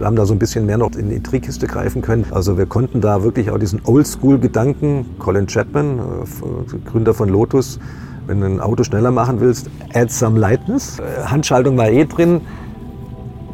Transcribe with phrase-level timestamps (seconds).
[0.00, 2.24] wir haben da so ein bisschen mehr noch in die Trickkiste greifen können.
[2.30, 7.78] Also wir konnten da wirklich auch diesen Oldschool-Gedanken, Colin Chapman, äh, Gründer von Lotus,
[8.26, 10.98] wenn du ein Auto schneller machen willst, add some lightness.
[10.98, 12.40] Äh, Handschaltung war eh drin.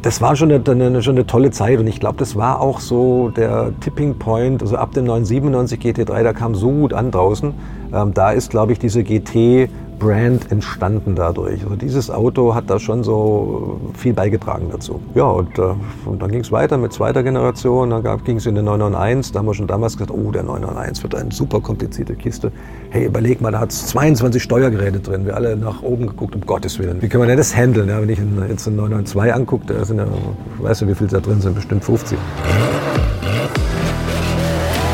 [0.03, 2.79] Das war schon eine, eine, schon eine tolle Zeit und ich glaube, das war auch
[2.79, 4.61] so der Tipping Point.
[4.61, 7.53] Also ab dem 997 GT3, da kam so gut an draußen.
[7.93, 9.69] Ähm, da ist, glaube ich, diese GT
[9.99, 11.63] Brand entstanden dadurch.
[11.63, 15.01] Also dieses Auto hat da schon so viel beigetragen dazu.
[15.15, 15.73] Ja, und, äh,
[16.05, 19.39] und dann ging es weiter mit zweiter Generation, dann ging es in den 991, da
[19.39, 22.51] haben wir schon damals gesagt, oh, der 991 wird eine super komplizierte Kiste.
[22.89, 26.41] Hey, überleg mal, da hat es 22 Steuergeräte drin, wir alle nach oben geguckt, um
[26.41, 27.01] Gottes Willen.
[27.01, 27.89] Wie können wir denn das handeln?
[27.89, 28.19] Ja, wenn ich
[28.49, 30.05] jetzt einen 992 angucke, da sind ja,
[30.59, 32.17] weißt du, wie viele da drin sind, bestimmt 50.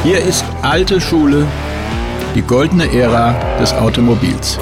[0.04, 1.46] Hier ist alte Schule,
[2.36, 4.60] die goldene Ära des Automobils.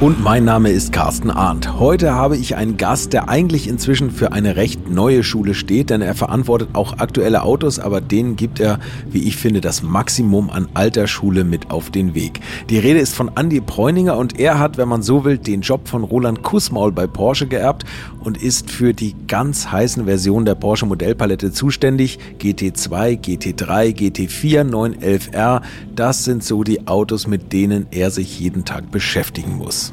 [0.00, 1.78] Und mein Name ist Carsten Arndt.
[1.78, 6.00] Heute habe ich einen Gast, der eigentlich inzwischen für eine recht neue Schule steht, denn
[6.00, 8.78] er verantwortet auch aktuelle Autos, aber denen gibt er,
[9.10, 12.40] wie ich finde, das Maximum an alter Schule mit auf den Weg.
[12.70, 15.86] Die Rede ist von Andy Bräuninger und er hat, wenn man so will, den Job
[15.86, 17.84] von Roland Kussmaul bei Porsche geerbt
[18.20, 22.18] und ist für die ganz heißen Versionen der Porsche Modellpalette zuständig.
[22.38, 25.60] GT2, GT3, GT4, 911R,
[25.94, 29.89] das sind so die Autos, mit denen er sich jeden Tag beschäftigen muss.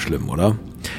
[0.00, 0.56] Schlimm, oder?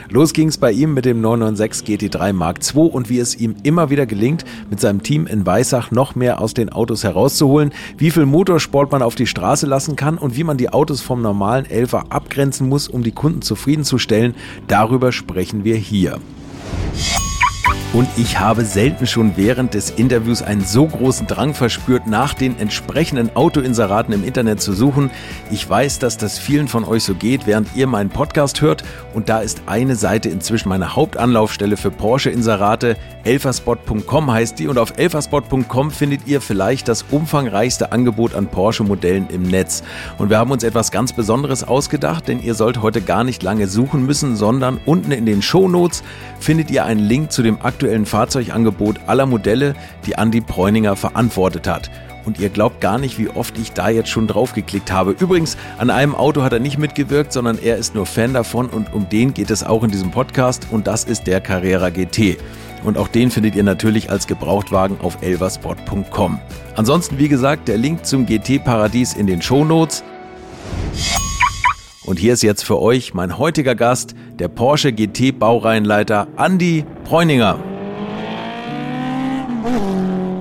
[0.09, 3.89] Los ging's bei ihm mit dem 996 GT3 Mark II und wie es ihm immer
[3.89, 8.25] wieder gelingt, mit seinem Team in Weissach noch mehr aus den Autos herauszuholen, wie viel
[8.25, 12.05] Motorsport man auf die Straße lassen kann und wie man die Autos vom normalen Elfer
[12.09, 14.35] abgrenzen muss, um die Kunden zufriedenzustellen,
[14.67, 16.19] darüber sprechen wir hier.
[17.93, 22.57] Und ich habe selten schon während des Interviews einen so großen Drang verspürt, nach den
[22.57, 25.11] entsprechenden Autoinseraten im Internet zu suchen.
[25.51, 28.85] Ich weiß, dass das vielen von euch so geht, während ihr meinen Podcast hört.
[29.13, 32.95] Und da ist eine Seite inzwischen meine Hauptanlaufstelle für Porsche-Inserate.
[33.23, 34.67] Elferspot.com heißt die.
[34.67, 39.83] Und auf elferspot.com findet ihr vielleicht das umfangreichste Angebot an Porsche-Modellen im Netz.
[40.17, 43.67] Und wir haben uns etwas ganz Besonderes ausgedacht, denn ihr sollt heute gar nicht lange
[43.67, 46.03] suchen müssen, sondern unten in den Shownotes
[46.39, 51.91] findet ihr einen Link zu dem aktuellen Fahrzeugangebot aller Modelle, die Andi Bräuninger verantwortet hat.
[52.25, 55.11] Und ihr glaubt gar nicht, wie oft ich da jetzt schon drauf geklickt habe.
[55.11, 58.93] Übrigens, an einem Auto hat er nicht mitgewirkt, sondern er ist nur Fan davon und
[58.93, 62.37] um den geht es auch in diesem Podcast und das ist der Carrera GT.
[62.83, 66.39] Und auch den findet ihr natürlich als Gebrauchtwagen auf elversport.com.
[66.75, 70.03] Ansonsten, wie gesagt, der Link zum GT-Paradies in den Shownotes.
[72.03, 77.59] Und hier ist jetzt für euch mein heutiger Gast, der Porsche GT Baureihenleiter Andy Bräuninger.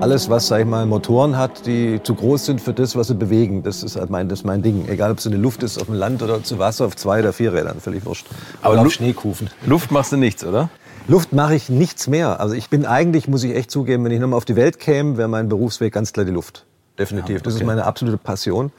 [0.01, 3.13] Alles, was, sag ich mal, Motoren hat, die zu groß sind für das, was sie
[3.13, 4.87] bewegen, das ist halt mein, das ist mein Ding.
[4.87, 7.19] Egal, ob es in der Luft ist, auf dem Land oder zu Wasser, auf zwei
[7.19, 8.25] oder vier Rädern, völlig wurscht.
[8.63, 9.51] Aber auf Schneekufen.
[9.67, 10.69] Luft machst du nichts, oder?
[11.07, 12.39] Luft mache ich nichts mehr.
[12.39, 15.17] Also ich bin eigentlich, muss ich echt zugeben, wenn ich nochmal auf die Welt käme,
[15.17, 16.65] wäre mein Berufsweg ganz klar die Luft.
[16.97, 17.29] Definitiv.
[17.29, 17.43] Ja, okay.
[17.43, 18.71] Das ist meine absolute Passion.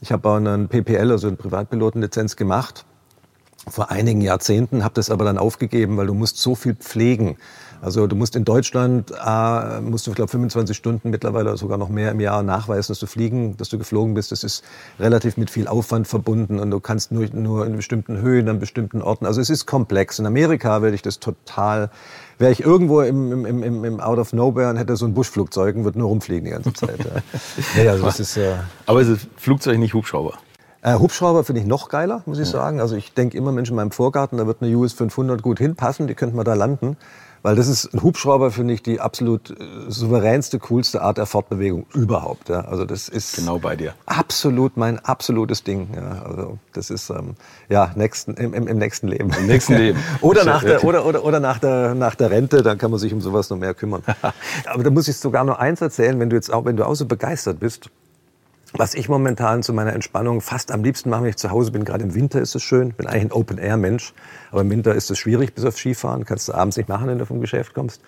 [0.00, 2.86] Ich habe auch einen PPL, also eine Privatpilotenlizenz gemacht
[3.68, 7.36] vor einigen Jahrzehnten, habe das aber dann aufgegeben, weil du musst so viel pflegen.
[7.84, 11.90] Also du musst in Deutschland, äh, musst du, ich glaube, 25 Stunden mittlerweile sogar noch
[11.90, 14.32] mehr im Jahr nachweisen, dass du fliegen, dass du geflogen bist.
[14.32, 14.64] Das ist
[14.98, 19.02] relativ mit viel Aufwand verbunden und du kannst nur, nur in bestimmten Höhen, an bestimmten
[19.02, 19.26] Orten.
[19.26, 20.18] Also es ist komplex.
[20.18, 21.90] In Amerika werde ich das total,
[22.38, 25.76] wäre ich irgendwo im, im, im, im Out of Nowhere und hätte so ein Buschflugzeug
[25.76, 26.98] und würde nur rumfliegen die ganze Zeit.
[27.76, 27.82] ja.
[27.84, 28.54] ja, also das ist, äh,
[28.86, 30.38] Aber es ist Flugzeug, nicht Hubschrauber.
[30.80, 32.80] Äh, Hubschrauber finde ich noch geiler, muss ich sagen.
[32.80, 36.06] Also ich denke immer, Mensch, in meinem Vorgarten, da wird eine US 500 gut hinpassen,
[36.06, 36.96] die könnte man da landen.
[37.44, 39.54] Weil das ist ein Hubschrauber, finde ich, die absolut äh,
[39.88, 42.48] souveränste, coolste Art der Fortbewegung überhaupt.
[42.48, 42.62] Ja.
[42.62, 43.92] Also das ist genau bei dir.
[44.06, 45.88] Absolut mein absolutes Ding.
[45.94, 46.22] Ja.
[46.22, 47.34] Also das ist ähm,
[47.68, 49.30] ja nächsten, im, im, im, nächsten Leben.
[49.38, 50.02] Im nächsten Leben.
[50.22, 53.12] oder nach der oder oder oder nach der nach der Rente, dann kann man sich
[53.12, 54.02] um sowas noch mehr kümmern.
[54.64, 56.94] Aber da muss ich sogar noch eins erzählen, wenn du jetzt auch wenn du auch
[56.94, 57.90] so begeistert bist
[58.76, 61.84] was ich momentan zu meiner Entspannung fast am liebsten mache, wenn ich zu Hause bin,
[61.84, 64.12] gerade im Winter ist es schön, bin eigentlich ein Open-Air-Mensch,
[64.50, 67.18] aber im Winter ist es schwierig, bis auf Skifahren, kannst du abends nicht machen, wenn
[67.18, 68.02] du vom Geschäft kommst.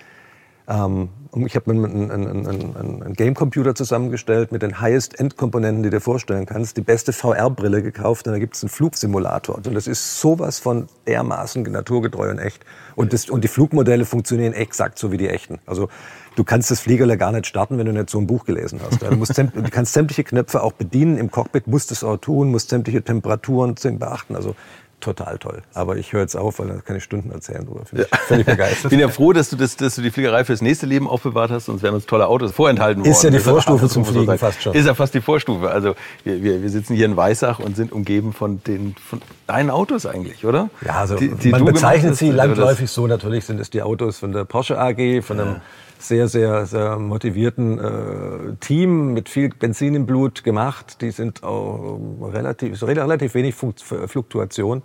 [0.68, 1.10] Ähm,
[1.46, 6.00] ich habe mir einen, einen, einen, einen Game-Computer zusammengestellt mit den Highest-End-Komponenten, die du dir
[6.00, 9.56] vorstellen kannst, die beste VR-Brille gekauft und da gibt es einen Flugsimulator.
[9.56, 12.64] Und das ist sowas von dermaßen naturgetreu und echt.
[12.96, 15.58] Und, das, und die Flugmodelle funktionieren exakt so wie die echten.
[15.66, 15.88] Also
[16.36, 19.02] du kannst das Fliegerle gar nicht starten, wenn du nicht so ein Buch gelesen hast.
[19.02, 21.18] Du, musst, du kannst sämtliche Knöpfe auch bedienen.
[21.18, 24.36] Im Cockpit musst es auch tun, musst sämtliche Temperaturen beachten.
[24.36, 24.54] Also
[25.00, 25.62] total toll.
[25.74, 27.84] Aber ich höre jetzt auf, weil da kann ich Stunden erzählen drüber.
[27.84, 28.84] Finde ich völlig begeistert.
[28.84, 31.50] Ich bin ja froh, dass du, das, dass du die Fliegerei fürs nächste Leben aufbewahrt
[31.50, 33.12] hast, sonst wären uns tolle Autos vorenthalten worden.
[33.12, 34.38] Ist ja die Vorstufe zum Fliegen sagen.
[34.38, 34.74] fast schon.
[34.74, 35.70] Ist ja fast die Vorstufe.
[35.70, 35.94] Also
[36.24, 40.06] wir, wir, wir sitzen hier in Weißach und sind umgeben von den von deinen Autos
[40.06, 40.70] eigentlich, oder?
[40.84, 43.06] Ja, also Die- die man bezeichnet sie landläufig so.
[43.06, 45.56] Natürlich sind es die Autos von der Porsche AG, von einem
[45.98, 51.00] sehr, sehr, sehr motivierten äh, Team mit viel Benzin im Blut gemacht.
[51.00, 54.82] Die sind auch relativ, relativ wenig Fluktuation.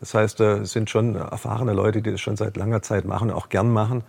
[0.00, 3.30] Das heißt, äh, es sind schon erfahrene Leute, die das schon seit langer Zeit machen,
[3.30, 4.02] auch gern machen,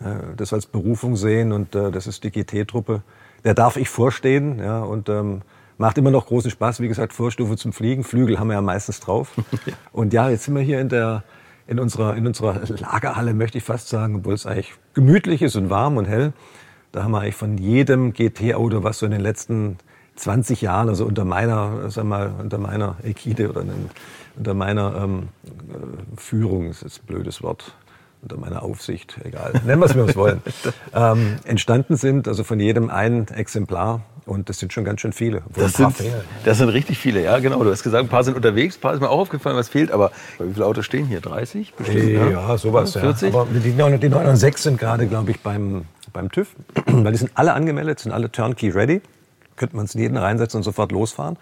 [0.00, 1.52] äh, das als Berufung sehen.
[1.52, 3.02] Und äh, das ist die GT-Truppe.
[3.44, 4.58] Der darf ich vorstehen.
[4.58, 5.42] Ja, und ähm,
[5.78, 6.80] macht immer noch großen Spaß.
[6.80, 8.04] Wie gesagt, Vorstufe zum Fliegen.
[8.04, 9.32] Flügel haben wir ja meistens drauf.
[9.92, 11.24] Und ja, jetzt sind wir hier in der
[11.70, 15.70] in unserer, in unserer Lagerhalle, möchte ich fast sagen, obwohl es eigentlich gemütlich ist und
[15.70, 16.32] warm und hell.
[16.90, 19.78] Da haben wir eigentlich von jedem GT-Auto, was so in den letzten
[20.16, 23.62] 20 Jahren, also unter meiner, sag mal, unter meiner Ägide oder
[24.36, 27.72] unter meiner ähm, äh, Führung, das ist ein blödes Wort,
[28.20, 30.42] unter meiner Aufsicht, egal, nennen wir es, wie wir es wollen,
[30.92, 34.02] ähm, entstanden sind, also von jedem ein Exemplar.
[34.30, 35.42] Und das sind schon ganz schön viele.
[35.56, 35.92] Das sind,
[36.44, 37.64] das sind richtig viele, ja, genau.
[37.64, 39.90] Du hast gesagt, ein paar sind unterwegs, ein paar ist mir auch aufgefallen, was fehlt.
[39.90, 41.20] Aber wie viele Autos stehen hier?
[41.20, 42.12] 30 bestimmt?
[42.30, 42.94] Ja, sowas.
[42.94, 43.00] Ja.
[43.00, 43.34] 40?
[43.34, 45.82] Aber die, 9 die 906 sind gerade, glaube ich, beim,
[46.12, 46.46] beim TÜV.
[46.86, 49.00] Weil die sind alle angemeldet, sind alle Turnkey ready.
[49.56, 51.36] Könnte man es in jeden reinsetzen und sofort losfahren.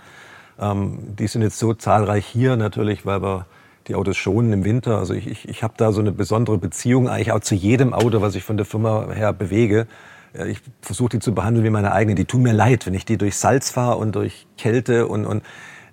[0.59, 3.45] Ähm, die sind jetzt so zahlreich hier natürlich, weil wir
[3.89, 4.97] die Autos schonen im Winter.
[4.97, 8.23] Also ich, ich, ich habe da so eine besondere Beziehung eigentlich auch zu jedem Auto,
[8.23, 9.87] was ich von der Firma her bewege.
[10.47, 12.15] Ich versuche die zu behandeln wie meine eigene.
[12.15, 15.43] Die tun mir leid, wenn ich die durch Salz fahre und durch Kälte und, und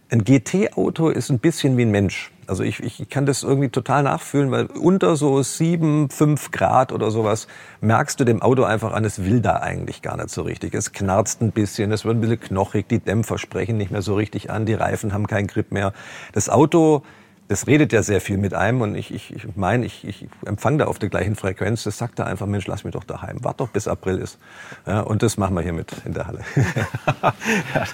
[0.09, 2.31] ein GT-Auto ist ein bisschen wie ein Mensch.
[2.47, 7.09] Also ich, ich kann das irgendwie total nachfühlen, weil unter so sieben, fünf Grad oder
[7.09, 7.47] sowas
[7.81, 10.75] merkst du dem Auto einfach an, es will da eigentlich gar nicht so richtig.
[10.75, 14.13] Es knarzt ein bisschen, es wird ein bisschen knochig, die Dämpfer sprechen nicht mehr so
[14.15, 15.91] richtig an, die Reifen haben keinen Grip mehr.
[16.33, 17.01] Das Auto,
[17.47, 20.79] das redet ja sehr viel mit einem und ich, ich, ich meine, ich, ich empfange
[20.79, 21.83] da auf der gleichen Frequenz.
[21.83, 23.43] Das sagt da einfach, Mensch, lass mich doch daheim.
[23.43, 24.39] Wart doch bis April ist.
[24.87, 26.39] Ja, und das machen wir hier mit in der Halle.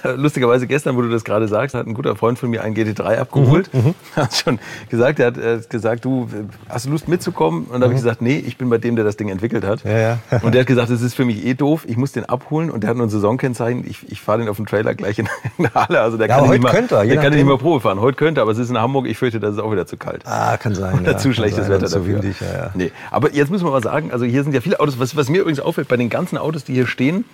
[0.03, 2.75] Ja, lustigerweise gestern, wo du das gerade sagst, hat ein guter Freund von mir einen
[2.75, 3.69] GT3 abgeholt.
[4.15, 4.59] Hat schon
[4.89, 6.27] gesagt, er hat äh, gesagt, du
[6.69, 7.65] hast du Lust mitzukommen?
[7.65, 9.83] Und da habe ich gesagt, nee, ich bin bei dem, der das Ding entwickelt hat.
[9.83, 10.19] Ja.
[10.41, 12.69] Und der hat gesagt, das ist für mich eh doof, ich muss den abholen.
[12.69, 13.85] Und der hat nur ein Saisonkennzeichen.
[13.87, 15.27] Ich, ich fahre den auf dem Trailer gleich in,
[15.57, 16.01] in der Halle.
[16.01, 17.81] Also der kann den nicht heute mal, könnte er, der kann den nicht mal Probe
[17.81, 17.99] fahren.
[17.99, 19.07] Heute könnte er, aber es ist in Hamburg.
[19.07, 20.23] Ich fürchte, das ist auch wieder zu kalt.
[20.25, 20.99] Ah, kann sein.
[20.99, 22.15] Oder ja, zu schlechtes sein, Wetter zu dafür.
[22.15, 22.71] windig, ja, ja.
[22.73, 22.91] Nee.
[23.09, 24.99] Aber jetzt müssen wir mal sagen, also hier sind ja viele Autos.
[24.99, 27.25] Was, was mir übrigens auffällt, bei den ganzen Autos, die hier stehen,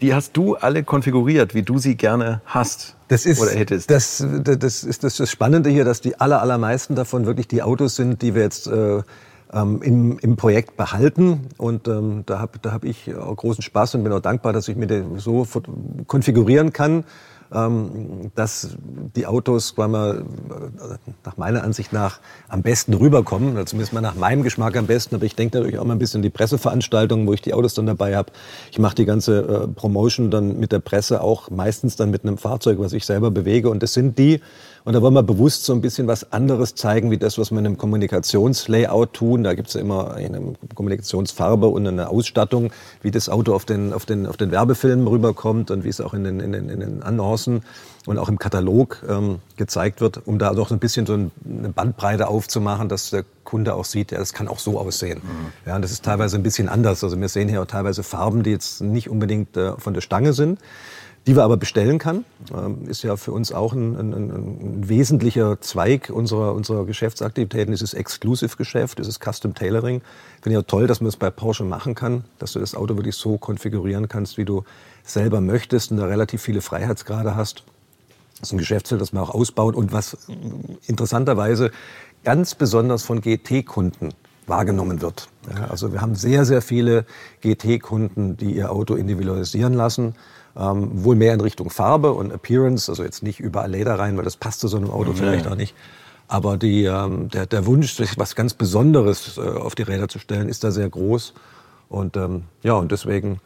[0.00, 2.96] die hast du alle konfiguriert, wie du sie gerne hast.
[3.08, 3.90] Das ist, oder hättest.
[3.90, 7.96] Das, das ist das, das Spannende hier, dass die aller, allermeisten davon wirklich die Autos
[7.96, 9.02] sind, die wir jetzt äh,
[9.52, 11.48] ähm, im, im Projekt behalten.
[11.56, 14.68] Und ähm, da habe da hab ich auch großen Spaß und bin auch dankbar, dass
[14.68, 15.46] ich mir den so
[16.06, 17.04] konfigurieren kann,
[18.34, 18.76] dass
[19.14, 22.18] die Autos wir, mal, äh, nach meiner Ansicht nach
[22.48, 25.14] am besten rüberkommen, zumindest mal nach meinem Geschmack am besten.
[25.14, 27.86] Aber ich denke natürlich auch mal ein bisschen die Presseveranstaltungen, wo ich die Autos dann
[27.86, 28.32] dabei habe.
[28.72, 32.38] Ich mache die ganze äh, Promotion dann mit der Presse auch meistens dann mit einem
[32.38, 33.70] Fahrzeug, was ich selber bewege.
[33.70, 34.40] Und das sind die,
[34.84, 37.58] und da wollen wir bewusst so ein bisschen was anderes zeigen, wie das, was wir
[37.58, 39.42] in einem Kommunikationslayout tun.
[39.42, 42.70] Da gibt's ja immer eine Kommunikationsfarbe und eine Ausstattung,
[43.02, 46.12] wie das Auto auf den, auf den, auf den Werbefilmen rüberkommt und wie es auch
[46.14, 47.62] in den, in den, in den Annoncen
[48.06, 51.30] und auch im Katalog ähm, gezeigt wird, um da doch so ein bisschen so ein-
[51.48, 55.22] eine Bandbreite aufzumachen, dass der Kunde auch sieht, ja, das kann auch so aussehen.
[55.64, 57.02] Ja, und das ist teilweise ein bisschen anders.
[57.02, 60.34] Also wir sehen hier auch teilweise Farben, die jetzt nicht unbedingt äh, von der Stange
[60.34, 60.58] sind
[61.26, 62.24] die wir aber bestellen kann.
[62.54, 67.72] Ähm, ist ja für uns auch ein, ein, ein, wesentlicher Zweig unserer, unserer Geschäftsaktivitäten.
[67.72, 70.02] Dieses Exclusive-Geschäft, dieses Custom Tailoring.
[70.42, 72.96] Finde ich auch toll, dass man es bei Porsche machen kann, dass du das Auto
[72.96, 74.64] wirklich so konfigurieren kannst, wie du
[75.02, 77.64] selber möchtest und da relativ viele Freiheitsgrade hast.
[78.40, 80.18] Das ist ein Geschäftsfeld, das man auch ausbaut und was
[80.86, 81.70] interessanterweise
[82.24, 84.12] ganz besonders von GT-Kunden
[84.46, 85.28] wahrgenommen wird.
[85.48, 87.06] Ja, also wir haben sehr, sehr viele
[87.40, 90.14] GT-Kunden, die ihr Auto individualisieren lassen.
[90.56, 94.24] Ähm, wohl mehr in Richtung Farbe und Appearance, also jetzt nicht überall Leder rein, weil
[94.24, 95.74] das passt zu so einem Auto vielleicht auch nicht.
[96.28, 100.18] Aber die, ähm, der, der Wunsch, sich was ganz Besonderes äh, auf die Räder zu
[100.18, 101.34] stellen, ist da sehr groß.
[101.88, 103.40] Und ähm, ja, und deswegen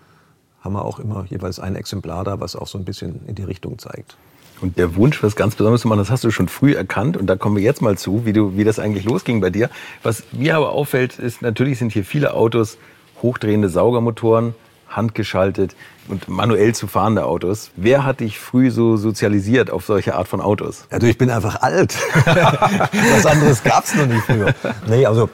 [0.61, 3.43] haben wir auch immer jeweils ein Exemplar da, was auch so ein bisschen in die
[3.43, 4.17] Richtung zeigt.
[4.61, 7.17] Und der Wunsch, was ganz Besonderes zu machen, das hast du schon früh erkannt.
[7.17, 9.71] Und da kommen wir jetzt mal zu, wie, du, wie das eigentlich losging bei dir.
[10.03, 12.79] Was mir aber auffällt, ist, natürlich sind hier viele Autos
[13.23, 14.55] hochdrehende Saugermotoren,
[14.89, 15.77] handgeschaltet
[16.09, 17.71] und manuell zu fahrende Autos.
[17.77, 20.87] Wer hat dich früh so sozialisiert auf solche Art von Autos?
[20.99, 21.97] Du, ich bin einfach alt.
[22.25, 24.55] Was anderes gab's noch nie früher.
[24.89, 25.29] Nee, also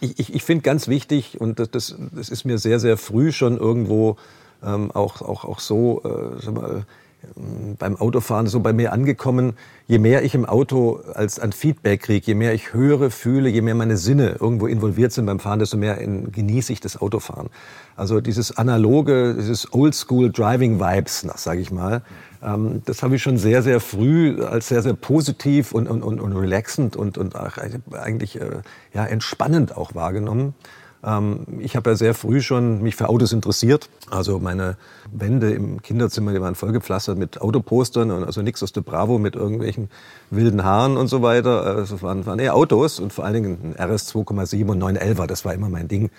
[0.00, 3.32] ich, ich, ich finde ganz wichtig, und das, das, das ist mir sehr, sehr früh
[3.32, 4.16] schon irgendwo
[4.62, 6.84] ähm, auch, auch, auch so äh, sag mal,
[7.78, 9.54] beim Autofahren so bei mir angekommen,
[9.86, 13.60] je mehr ich im Auto als an Feedback kriege, je mehr ich höre, fühle, je
[13.62, 17.48] mehr meine Sinne irgendwo involviert sind beim Fahren, desto mehr in, genieße ich das Autofahren.
[17.96, 22.02] Also dieses analoge, dieses Oldschool Driving Vibes, sage ich mal,
[22.42, 26.20] ähm, das habe ich schon sehr, sehr früh als sehr, sehr positiv und, und, und,
[26.20, 27.34] und relaxend und, und
[27.92, 28.62] eigentlich äh,
[28.94, 30.54] ja, entspannend auch wahrgenommen.
[31.04, 33.88] Ähm, ich habe ja sehr früh schon mich für Autos interessiert.
[34.10, 34.76] Also meine
[35.12, 39.34] Wände im Kinderzimmer, die waren vollgepflastert mit Autopostern und also nichts aus der Bravo mit
[39.34, 39.88] irgendwelchen
[40.30, 41.64] wilden Haaren und so weiter.
[41.64, 45.26] Also es waren, waren eher Autos und vor allen Dingen ein RS 2,7 und 911er,
[45.26, 46.10] das war immer mein Ding.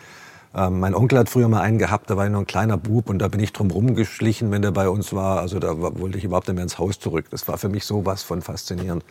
[0.54, 3.10] Ähm, mein Onkel hat früher mal einen gehabt, da war ich noch ein kleiner Bub
[3.10, 5.40] und da bin ich drum rumgeschlichen, wenn der bei uns war.
[5.40, 7.26] Also da wollte ich überhaupt nicht mehr ins Haus zurück.
[7.30, 9.04] Das war für mich sowas von faszinierend.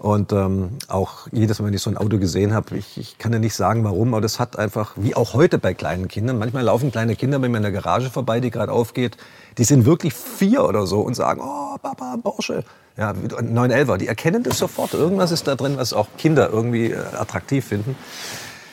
[0.00, 3.34] Und ähm, auch jedes Mal, wenn ich so ein Auto gesehen habe, ich, ich kann
[3.34, 6.62] ja nicht sagen, warum, aber das hat einfach, wie auch heute bei kleinen Kindern, manchmal
[6.62, 9.18] laufen kleine Kinder bei mir in der Garage vorbei, die gerade aufgeht,
[9.58, 12.64] die sind wirklich vier oder so und sagen, oh, Papa, Porsche.
[12.96, 14.94] Ja, 911er, die erkennen das sofort.
[14.94, 17.94] Irgendwas ist da drin, was auch Kinder irgendwie äh, attraktiv finden.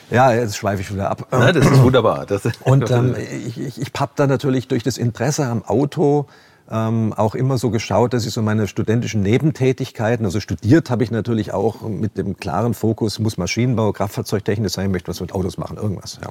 [0.09, 1.27] Ja, jetzt schweife ich wieder ab.
[1.33, 2.25] Ja, das ist wunderbar.
[2.25, 6.27] Das und ähm, ich, ich, ich habe da natürlich durch das Interesse am Auto
[6.69, 11.11] ähm, auch immer so geschaut, dass ich so meine studentischen Nebentätigkeiten, also studiert habe ich
[11.11, 15.77] natürlich auch mit dem klaren Fokus, muss Maschinenbau, Kraftfahrzeugtechnik sein, möchte was mit Autos machen,
[15.77, 16.19] irgendwas.
[16.21, 16.29] Ja.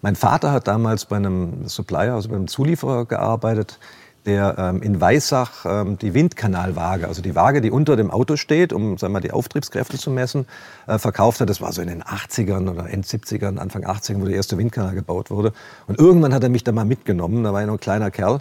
[0.00, 3.78] Mein Vater hat damals bei einem Supplier, also bei einem Zulieferer gearbeitet,
[4.26, 8.72] der ähm, in Weissach ähm, die Windkanalwaage, also die Waage, die unter dem Auto steht,
[8.72, 10.46] um sagen wir, die Auftriebskräfte zu messen,
[10.86, 11.50] äh, verkauft hat.
[11.50, 14.94] Das war so in den 80ern oder End 70ern, Anfang 80ern, wo der erste Windkanal
[14.94, 15.52] gebaut wurde.
[15.86, 18.40] Und irgendwann hat er mich da mal mitgenommen, da war ich noch ein kleiner Kerl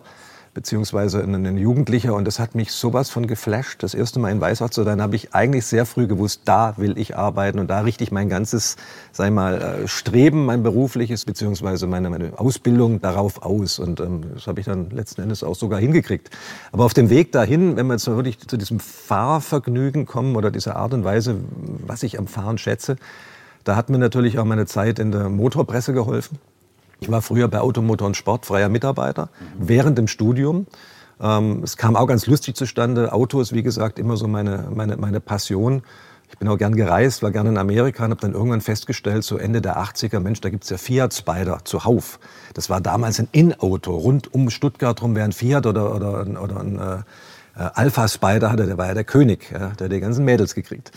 [0.53, 3.81] beziehungsweise ein Jugendlicher und das hat mich sowas von geflasht.
[3.81, 6.97] Das erste Mal in Weißach zu sein, habe ich eigentlich sehr früh gewusst, da will
[6.97, 8.75] ich arbeiten und da richte ich mein ganzes,
[9.11, 14.47] sei mal, äh, Streben, mein berufliches, beziehungsweise meine, meine Ausbildung darauf aus und ähm, das
[14.47, 16.29] habe ich dann letzten Endes auch sogar hingekriegt.
[16.71, 20.75] Aber auf dem Weg dahin, wenn wir jetzt wirklich zu diesem Fahrvergnügen kommen oder dieser
[20.75, 21.37] Art und Weise,
[21.85, 22.97] was ich am Fahren schätze,
[23.63, 26.37] da hat mir natürlich auch meine Zeit in der Motorpresse geholfen.
[27.03, 29.67] Ich war früher bei Automotor und Sport freier Mitarbeiter mhm.
[29.67, 30.67] während dem Studium.
[31.19, 33.11] Ähm, es kam auch ganz lustig zustande.
[33.11, 35.83] Autos, wie gesagt, immer so meine, meine, meine Passion.
[36.29, 39.37] Ich bin auch gern gereist, war gerne in Amerika und habe dann irgendwann festgestellt, so
[39.37, 42.19] Ende der 80er, Mensch, da gibt's ja Fiat Spider zuhauf.
[42.53, 43.97] Das war damals ein In-Auto.
[43.97, 47.01] Rund um Stuttgart rum wäre ein Fiat oder, oder, oder ein äh, äh,
[47.55, 50.91] Alpha Spider hatte, der war ja der König, ja, der hat die ganzen Mädels gekriegt.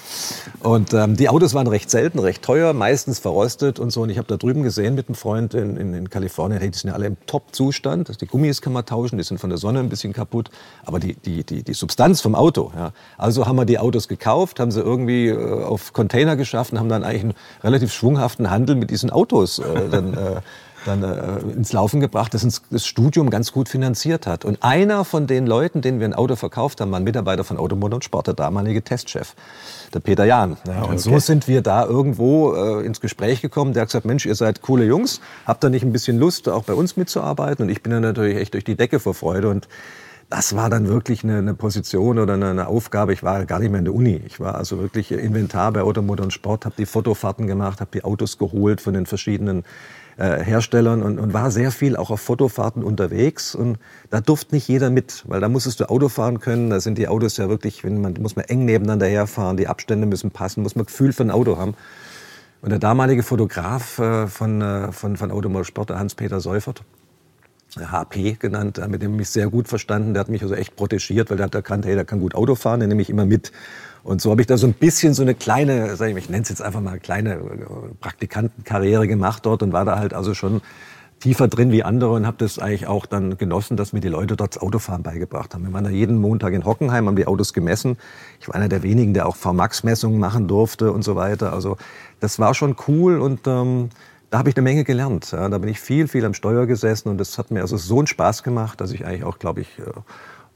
[0.60, 4.02] Und ähm, die Autos waren recht selten, recht teuer, meistens verrostet und so.
[4.02, 6.78] Und ich habe da drüben gesehen mit einem Freund in, in, in Kalifornien, hey, die
[6.78, 8.22] sind ja alle im Top-Zustand.
[8.22, 10.50] Die Gummis kann man tauschen, die sind von der Sonne ein bisschen kaputt,
[10.86, 12.72] aber die, die, die, die Substanz vom Auto.
[12.74, 12.92] Ja.
[13.18, 17.04] Also haben wir die Autos gekauft, haben sie irgendwie äh, auf Container geschaffen, haben dann
[17.04, 17.34] eigentlich einen
[17.64, 20.40] relativ schwunghaften Handel mit diesen Autos äh, dann, äh,
[20.86, 24.44] dann äh, ins Laufen gebracht, das uns das Studium ganz gut finanziert hat.
[24.44, 27.56] Und einer von den Leuten, denen wir ein Auto verkauft haben, war ein Mitarbeiter von
[27.56, 29.34] Automotor und Sport, der damalige Testchef,
[29.92, 30.56] der Peter Jahn.
[30.66, 30.98] Ja, und okay.
[30.98, 33.72] so sind wir da irgendwo äh, ins Gespräch gekommen.
[33.72, 36.64] Der hat gesagt, Mensch, ihr seid coole Jungs, habt ihr nicht ein bisschen Lust, auch
[36.64, 37.64] bei uns mitzuarbeiten?
[37.64, 39.68] Und ich bin dann natürlich echt durch die Decke vor Freude und
[40.28, 43.12] das war dann wirklich eine, eine Position oder eine, eine, Aufgabe.
[43.12, 44.20] Ich war gar nicht mehr in der Uni.
[44.26, 48.02] Ich war also wirklich Inventar bei Automotor und Sport, habe die Fotofahrten gemacht, habe die
[48.02, 49.62] Autos geholt von den verschiedenen
[50.18, 53.54] äh, Herstellern und, und war sehr viel auch auf Fotofahrten unterwegs.
[53.54, 53.78] Und
[54.10, 56.70] da durfte nicht jeder mit, weil da musstest du Auto fahren können.
[56.70, 60.06] Da sind die Autos ja wirklich, wenn man, muss man eng nebeneinander herfahren, die Abstände
[60.06, 61.74] müssen passen, muss man Gefühl für ein Auto haben.
[62.62, 66.82] Und der damalige Fotograf äh, von, äh, von, von Automotorsport, Hans-Peter Seufert,
[67.78, 70.14] HP genannt, mit dem mich sehr gut verstanden.
[70.14, 72.54] Der hat mich also echt protegiert, weil der hat erkannt, hey, der kann gut Auto
[72.54, 73.52] fahren, den nehme ich immer mit.
[74.06, 76.44] Und so habe ich da so ein bisschen so eine kleine, sag ich, ich nenne
[76.44, 77.38] es jetzt einfach mal kleine äh,
[78.00, 80.60] Praktikantenkarriere gemacht dort und war da halt also schon
[81.18, 84.36] tiefer drin wie andere und habe das eigentlich auch dann genossen, dass mir die Leute
[84.36, 85.64] dort das Autofahren beigebracht haben.
[85.64, 87.96] Wir waren da jeden Montag in Hockenheim, haben die Autos gemessen.
[88.40, 91.52] Ich war einer der wenigen, der auch VMAX-Messungen machen durfte und so weiter.
[91.52, 91.76] Also
[92.20, 93.88] das war schon cool und ähm,
[94.30, 95.32] da habe ich eine Menge gelernt.
[95.32, 97.98] Ja, da bin ich viel, viel am Steuer gesessen und das hat mir also so
[97.98, 99.82] einen Spaß gemacht, dass ich eigentlich auch, glaube ich, äh,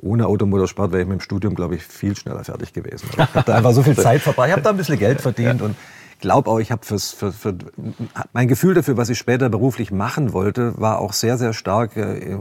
[0.02, 3.08] ohne Automotorsport wäre ich mit dem Studium, glaube ich, viel schneller fertig gewesen.
[3.12, 5.62] ich habe da einfach so viel Zeit vorbei, ich habe da ein bisschen Geld verdient
[5.62, 5.76] und
[6.20, 7.54] glaube auch, ich habe fürs, für, für
[8.32, 12.36] mein Gefühl dafür, was ich später beruflich machen wollte, war auch sehr, sehr stark äh,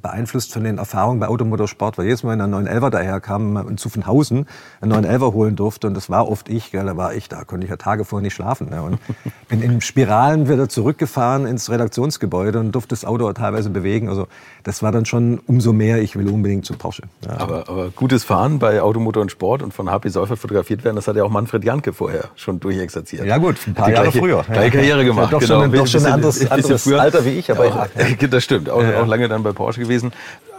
[0.00, 4.46] beeinflusst von den Erfahrungen bei Automotorsport, weil jedes Mal, wenn ein 911er daherkam, in Zuffenhausen
[4.80, 7.64] einen 911er holen durfte und das war oft ich, gell, da war ich, da konnte
[7.64, 8.70] ich ja Tage vorher nicht schlafen.
[8.70, 8.98] Ne, und
[9.48, 14.08] bin in Spiralen wieder zurückgefahren ins Redaktionsgebäude und durfte das Auto teilweise bewegen.
[14.08, 14.26] Also
[14.64, 17.04] das war dann schon umso mehr, ich will unbedingt zu Porsche.
[17.26, 17.38] Ja.
[17.38, 21.08] Aber, aber gutes Fahren bei Automotor und Sport und von HP Seufert fotografiert werden, das
[21.08, 23.28] hat ja auch Manfred Janke vorher schon durchexerziert passiert.
[23.28, 24.44] Ja gut, ein paar Jahre gleiche, früher.
[24.44, 25.32] Gleiche Karriere gemacht.
[25.32, 25.60] Ja, doch genau.
[25.62, 27.50] schon, doch schon ein anderes, anderes Alter wie ich.
[27.50, 27.88] Aber ja,
[28.28, 30.12] das stimmt, auch, ja, auch lange dann bei Porsche gewesen.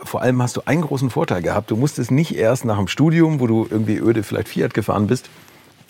[0.03, 1.71] vor allem hast du einen großen Vorteil gehabt.
[1.71, 5.29] Du musstest nicht erst nach dem Studium, wo du irgendwie öde vielleicht Fiat gefahren bist,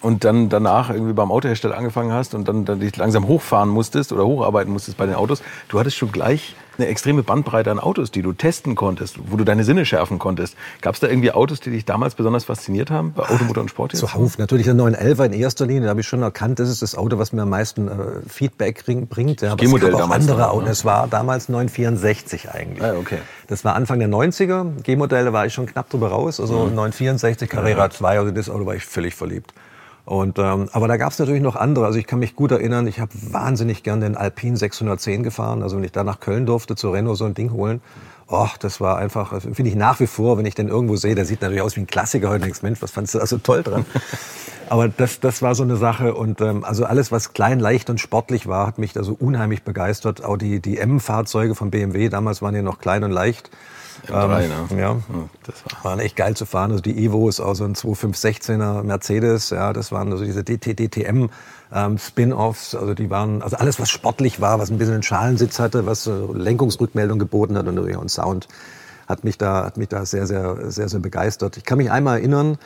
[0.01, 4.11] und dann danach irgendwie beim Autohersteller angefangen hast und dann, dann dich langsam hochfahren musstest
[4.11, 8.11] oder hocharbeiten musstest bei den Autos, du hattest schon gleich eine extreme Bandbreite an Autos,
[8.11, 10.55] die du testen konntest, wo du deine Sinne schärfen konntest.
[10.81, 13.95] Gab es da irgendwie Autos, die dich damals besonders fasziniert haben bei Automotor und Sport?
[13.95, 14.37] Zuhauf.
[14.37, 15.83] Natürlich der 911 in erster Linie.
[15.83, 17.93] Da habe ich schon erkannt, das ist das Auto, was mir am meisten äh,
[18.27, 19.41] Feedback bringt.
[19.41, 20.63] Ja, aber es gab auch andere Autos.
[20.65, 20.71] Ne?
[20.71, 22.83] Es war damals 964 eigentlich.
[22.83, 23.19] Ah, okay.
[23.47, 24.81] Das war Anfang der 90er.
[24.81, 26.39] G-Modelle war ich schon knapp drüber raus.
[26.39, 26.75] Also mhm.
[26.75, 29.53] 964 Carrera 2, also das Auto war ich völlig verliebt.
[30.05, 31.85] Und, ähm, aber da gab es natürlich noch andere.
[31.85, 35.63] Also ich kann mich gut erinnern, ich habe wahnsinnig gern den Alpine 610 gefahren.
[35.63, 37.81] Also wenn ich da nach Köln durfte, zu Renault so ein Ding holen.
[38.29, 41.25] Och, das war einfach, finde ich nach wie vor, wenn ich den irgendwo sehe, der
[41.25, 42.43] sieht natürlich aus wie ein Klassiker heute.
[42.43, 43.85] Denkst, Mensch, was fandst du da so toll dran?
[44.69, 46.13] aber das, das war so eine Sache.
[46.15, 49.63] Und ähm, also alles, was klein, leicht und sportlich war, hat mich da so unheimlich
[49.63, 50.23] begeistert.
[50.23, 53.49] Auch die, die M-Fahrzeuge von BMW, damals waren die noch klein und leicht.
[54.07, 54.81] M3, ähm, ne?
[54.81, 54.97] Ja,
[55.43, 55.91] das war.
[55.91, 56.71] waren echt geil zu fahren.
[56.71, 61.29] Also die Evos, also ein 2516er Mercedes, ja, das waren also diese DTM
[61.73, 65.59] ähm, Spin-offs, also die waren, also alles was sportlich war, was ein bisschen einen Schalensitz
[65.59, 68.47] hatte, was Lenkungsrückmeldung geboten hat und natürlich auch Sound,
[69.07, 71.57] hat mich da, hat mich da sehr, sehr, sehr, sehr begeistert.
[71.57, 72.57] Ich kann mich einmal erinnern,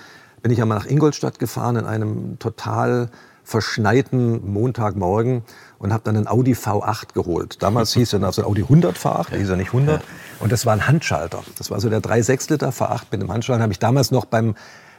[0.41, 3.10] bin ich einmal nach Ingolstadt gefahren in einem total
[3.44, 5.44] verschneiten Montagmorgen
[5.79, 7.62] und habe dann einen Audi V8 geholt.
[7.62, 10.01] Damals hieß er also Audi 100 V8, der hieß ja nicht 100.
[10.39, 11.43] Und das war ein Handschalter.
[11.57, 13.63] Das war so der 3,6 Liter V8 mit dem Handschalter.
[13.63, 14.55] Habe ich damals noch beim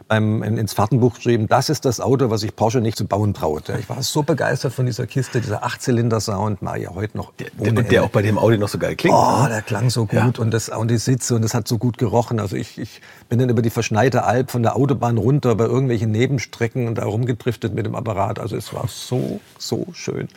[0.08, 3.68] beim, ins Fahrtenbuch geschrieben, das ist das Auto, was ich Porsche nicht zu bauen traut.
[3.68, 7.32] Ich war so begeistert von dieser Kiste, dieser Achtzylinder-Sound, mache ja heute noch.
[7.34, 9.14] Der, der, der, auch bei dem Audi noch so geil klingt.
[9.14, 10.32] Oh, der klang so gut ja.
[10.38, 12.40] und, das, und die Sitze und das hat so gut gerochen.
[12.40, 16.10] Also ich, ich bin dann über die verschneite Alp von der Autobahn runter bei irgendwelchen
[16.10, 18.38] Nebenstrecken und da rumgedriftet mit dem Apparat.
[18.38, 20.28] Also es war so, so schön.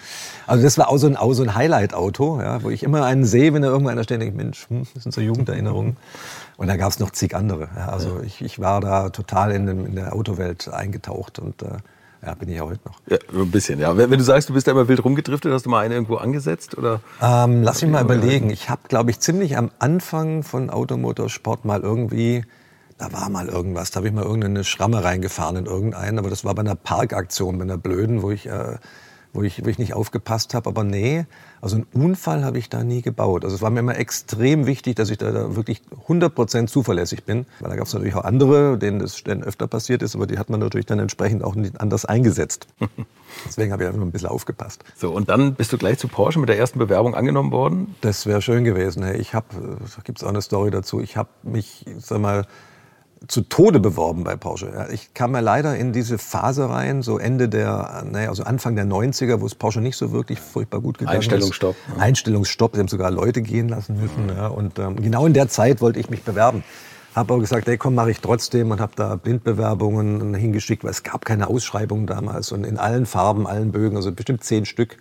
[0.48, 3.24] Also das war auch so ein, auch so ein Highlight-Auto, ja, wo ich immer einen
[3.24, 5.96] sehe, wenn da irgendeiner steht, denke ich, Mensch, hm, das sind so Jugenderinnerungen.
[6.62, 7.70] Und da gab es noch zig andere.
[7.76, 8.24] Ja, also ja.
[8.24, 11.78] Ich, ich war da total in, dem, in der Autowelt eingetaucht und äh,
[12.24, 13.00] ja, bin ich ja heute noch.
[13.10, 13.98] Ja, ein bisschen, ja.
[13.98, 16.18] Wenn, wenn, du sagst, du bist da immer wild rumgedriftet, hast du mal eine irgendwo
[16.18, 16.78] angesetzt?
[16.78, 17.00] Oder?
[17.20, 18.52] Ähm, lass mich mal überlegen.
[18.52, 22.46] Ich habe, glaube ich, ziemlich am Anfang von Automotorsport mal irgendwie,
[23.00, 26.46] da war mal irgendwas, da habe ich mal irgendeine Schramme reingefahren in irgendeinen, aber das
[26.46, 28.46] war bei einer Parkaktion, bei einer blöden, wo ich...
[28.46, 28.78] Äh,
[29.34, 30.70] wo ich, wo ich nicht aufgepasst habe.
[30.70, 31.26] Aber nee,
[31.62, 33.44] also einen Unfall habe ich da nie gebaut.
[33.44, 37.46] Also es war mir immer extrem wichtig, dass ich da, da wirklich 100% zuverlässig bin.
[37.60, 40.38] Weil da gab es natürlich auch andere, denen das dann öfter passiert ist, aber die
[40.38, 42.68] hat man natürlich dann entsprechend auch nicht anders eingesetzt.
[43.46, 44.84] Deswegen habe ich einfach ein bisschen aufgepasst.
[44.96, 47.96] So, und dann bist du gleich zu Porsche mit der ersten Bewerbung angenommen worden?
[48.02, 49.04] Das wäre schön gewesen.
[49.16, 49.48] Ich habe,
[49.96, 52.46] da gibt es auch eine Story dazu, ich habe mich, sag mal,
[53.28, 54.88] zu Tode beworben bei Porsche.
[54.92, 58.86] Ich kam ja leider in diese Phase rein, so Ende der, naja, also Anfang der
[58.86, 62.02] 90er, wo es Porsche nicht so wirklich furchtbar gut gegangen Einstellungsstopp, ist.
[62.02, 62.02] Einstellungsstopp.
[62.02, 62.74] Einstellungsstopp.
[62.74, 64.36] Sie haben sogar Leute gehen lassen müssen.
[64.36, 66.64] Ja, und ähm, genau in der Zeit wollte ich mich bewerben.
[67.14, 71.04] Habe aber gesagt, hey, komm, mache ich trotzdem und habe da Blindbewerbungen hingeschickt, weil es
[71.04, 74.98] gab keine Ausschreibungen damals und in allen Farben, allen Bögen, also bestimmt zehn Stück.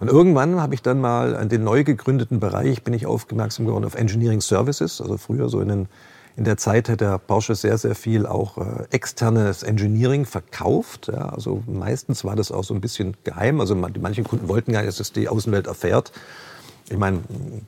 [0.00, 3.84] Und irgendwann habe ich dann mal an den neu gegründeten Bereich bin ich aufmerksam geworden
[3.84, 5.88] auf Engineering Services, also früher so in den
[6.36, 11.10] in der Zeit hat der Porsche sehr, sehr viel auch äh, externes Engineering verkauft.
[11.12, 13.60] Ja, also meistens war das auch so ein bisschen geheim.
[13.60, 16.12] Also manche Kunden wollten gar nicht, dass es die Außenwelt erfährt.
[16.88, 17.20] Ich meine,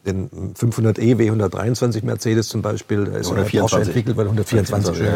[0.06, 5.00] den 500e W123 Mercedes zum Beispiel, der ist von Porsche entwickelt worden, 124.
[5.00, 5.06] 124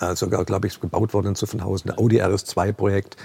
[0.00, 0.08] ja.
[0.08, 0.16] ja.
[0.16, 1.88] Sogar, glaube ich, gebaut worden in Zuffenhausen.
[1.88, 3.16] Der Audi RS2-Projekt.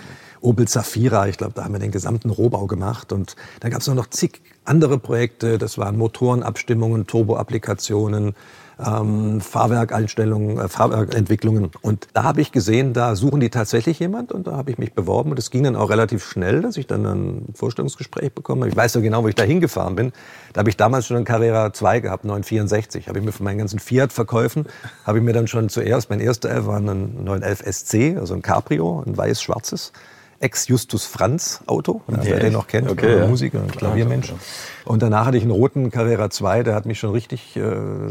[0.42, 3.12] Opel Zafira, ich glaube, da haben wir den gesamten Rohbau gemacht.
[3.12, 5.58] Und da gab es noch zig andere Projekte.
[5.58, 8.34] Das waren Motorenabstimmungen, Turbo-Applikationen,
[8.86, 11.72] ähm, Fahrwerkeinstellungen, äh, Fahrwerkentwicklungen.
[11.82, 14.94] Und da habe ich gesehen, da suchen die tatsächlich jemand und da habe ich mich
[14.94, 18.70] beworben und es ging dann auch relativ schnell, dass ich dann ein Vorstellungsgespräch bekommen habe.
[18.70, 20.12] Ich weiß ja genau, wo ich da hingefahren bin.
[20.54, 23.08] Da habe ich damals schon ein Carrera 2 gehabt, 964.
[23.08, 24.66] Habe ich mir von meinen ganzen Fiat-Verkäufen,
[25.06, 28.42] habe ich mir dann schon zuerst, mein erster L war ein 911 SC, also ein
[28.42, 29.92] Cabrio, ein weiß-schwarzes.
[30.42, 33.28] Ex-Justus Franz Auto, ja, wer den noch kennt, okay, ja.
[33.28, 34.34] Musiker, ein Klaviermensch.
[34.86, 37.62] Und danach hatte ich einen roten Carrera 2, der hat mich schon richtig, äh,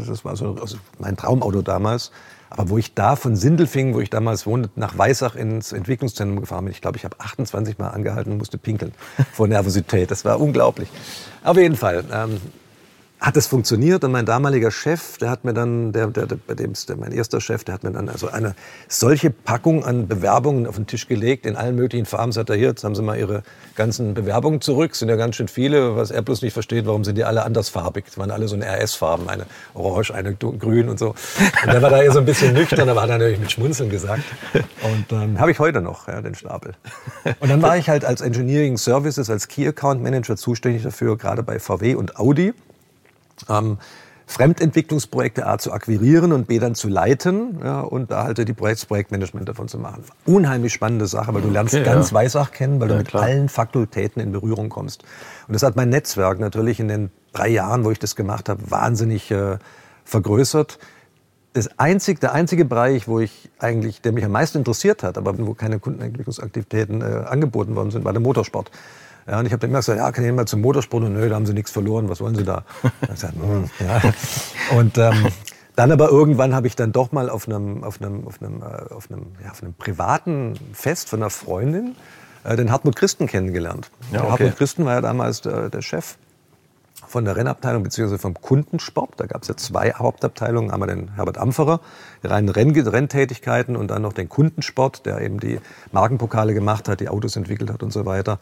[0.07, 2.11] das war so also mein Traumauto damals.
[2.49, 6.65] Aber wo ich da von Sindelfingen, wo ich damals wohnte, nach Weissach ins Entwicklungszentrum gefahren
[6.65, 8.93] bin, ich glaube, ich habe 28 Mal angehalten und musste pinkeln
[9.31, 10.11] vor Nervosität.
[10.11, 10.89] Das war unglaublich.
[11.45, 12.03] Auf jeden Fall.
[12.11, 12.41] Ähm,
[13.21, 16.71] hat es funktioniert und mein damaliger Chef, der hat mir dann, der, der, bei dem
[16.71, 18.55] ist der, mein erster Chef, der hat mir dann also eine
[18.87, 22.31] solche Packung an Bewerbungen auf den Tisch gelegt, in allen möglichen Farben.
[22.31, 23.43] Sagt er, hier, jetzt haben Sie mal Ihre
[23.75, 27.15] ganzen Bewerbungen zurück, sind ja ganz schön viele, was er bloß nicht versteht, warum sind
[27.15, 28.05] die alle andersfarbig?
[28.05, 31.09] Das waren alle so eine RS-Farben, eine orange, eine grün und so.
[31.09, 33.91] Und der war da eher so ein bisschen nüchtern, aber hat er natürlich mit Schmunzeln
[33.91, 34.23] gesagt.
[34.81, 36.73] Und dann ähm, habe ich heute noch, ja, den Stapel.
[37.39, 41.43] Und dann war ich halt als Engineering Services, als Key Account Manager zuständig dafür, gerade
[41.43, 42.53] bei VW und Audi.
[43.49, 43.77] Ähm,
[44.31, 48.87] Fremdentwicklungsprojekte A zu akquirieren und B dann zu leiten ja, und da halt die Projekt,
[48.87, 50.03] Projektmanagement davon zu machen.
[50.25, 52.15] Unheimlich spannende Sache, weil du lernst Okay, ganz ja.
[52.15, 53.23] Weissach kennen, weil Ja, du mit klar.
[53.23, 55.03] allen Fakultäten in Berührung kommst.
[55.47, 58.71] Und das hat mein Netzwerk natürlich in den drei Jahren, wo ich das gemacht habe,
[58.71, 59.57] wahnsinnig äh,
[60.05, 60.79] vergrößert.
[61.53, 65.37] Das einzig, der einzige Bereich, wo ich eigentlich, der mich am meisten interessiert hat, aber
[65.37, 68.71] wo keine Kundenentwicklungsaktivitäten äh, angeboten worden sind, war der Motorsport.
[69.31, 71.05] Ja, und ich habe dann immer gesagt, ja, kann ich mal zum Motorsport?
[71.05, 72.65] Und nö, da haben sie nichts verloren, was wollen sie da?
[73.09, 74.01] Gesagt, hm, ja.
[74.77, 75.27] Und ähm,
[75.77, 78.93] dann aber irgendwann habe ich dann doch mal auf einem, auf einem, auf einem, äh,
[78.93, 81.95] auf einem, ja, auf einem privaten Fest von einer Freundin
[82.43, 83.89] äh, den Hartmut Christen kennengelernt.
[84.11, 84.31] Ja, okay.
[84.31, 86.17] Hartmut Christen war ja damals der, der Chef
[87.07, 89.13] von der Rennabteilung beziehungsweise vom Kundensport.
[89.15, 90.71] Da gab es ja zwei Hauptabteilungen.
[90.71, 91.79] Einmal den Herbert Amferer,
[92.21, 95.61] die reinen Renn Renntätigkeiten und dann noch den Kundensport, der eben die
[95.93, 98.39] Markenpokale gemacht hat, die Autos entwickelt hat und so weiter.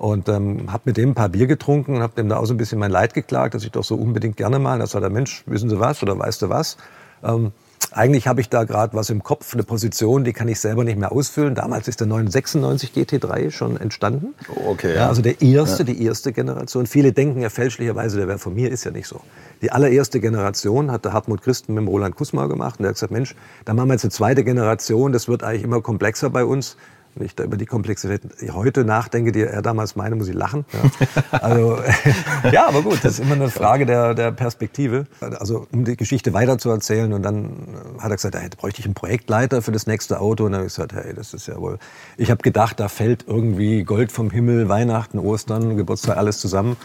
[0.00, 2.54] Und ähm, habe mit dem ein paar Bier getrunken und habe dem da auch so
[2.54, 4.78] ein bisschen mein Leid geklagt, dass ich doch so unbedingt gerne mal.
[4.78, 6.78] Da sagt er, Mensch, wissen Sie was oder weißt du was?
[7.22, 7.52] Ähm,
[7.92, 10.98] eigentlich habe ich da gerade was im Kopf, eine Position, die kann ich selber nicht
[10.98, 11.54] mehr ausfüllen.
[11.54, 14.34] Damals ist der 996 GT3 schon entstanden.
[14.48, 15.08] Oh, okay, Ja, ja.
[15.08, 16.86] also der erste, die erste Generation.
[16.86, 19.20] Viele denken ja fälschlicherweise, der wäre von mir, ist ja nicht so.
[19.60, 22.96] Die allererste Generation hat der Hartmut Christen mit dem Roland Kusma gemacht und der hat
[22.96, 23.34] gesagt, Mensch,
[23.66, 26.78] da machen wir jetzt eine zweite Generation, das wird eigentlich immer komplexer bei uns.
[27.14, 30.64] Wenn ich da über die Komplexität heute nachdenke, die er damals meine, muss ich lachen.
[30.72, 31.40] Ja.
[31.40, 31.78] Also,
[32.52, 35.06] ja, aber gut, das ist immer eine Frage der, der Perspektive.
[35.20, 37.12] Also, um die Geschichte weiterzuerzählen.
[37.12, 37.52] Und dann
[37.98, 40.44] hat er gesagt, da bräuchte ich einen Projektleiter für das nächste Auto.
[40.44, 41.78] Und dann habe ich gesagt, hey, das ist ja wohl.
[42.16, 46.76] Ich habe gedacht, da fällt irgendwie Gold vom Himmel, Weihnachten, Ostern, Geburtstag, alles zusammen.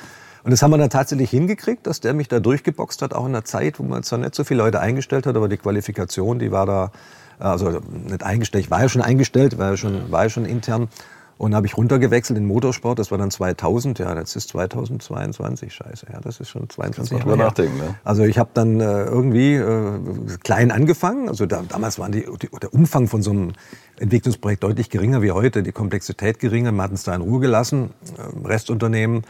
[0.45, 3.31] Und das haben wir dann tatsächlich hingekriegt, dass der mich da durchgeboxt hat, auch in
[3.31, 6.51] einer Zeit, wo man zwar nicht so viele Leute eingestellt hat, aber die Qualifikation, die
[6.51, 6.91] war da,
[7.39, 10.89] also nicht eingestellt, ich war ja schon eingestellt, war ja schon, war ja schon intern.
[11.37, 16.05] Und habe ich runtergewechselt in Motorsport, das war dann 2000, ja, jetzt ist 2022, scheiße,
[16.13, 17.95] ja, das ist schon 22 mal Jahre nachdenken, ne?
[18.05, 19.99] Also ich habe dann äh, irgendwie äh,
[20.45, 21.27] klein angefangen.
[21.27, 22.25] Also da, damals die,
[22.61, 23.51] der Umfang von so einem
[23.99, 26.71] Entwicklungsprojekt deutlich geringer wie heute, die Komplexität geringer.
[26.71, 27.89] Wir hatten es da in Ruhe gelassen.
[28.17, 29.23] Ähm, Restunternehmen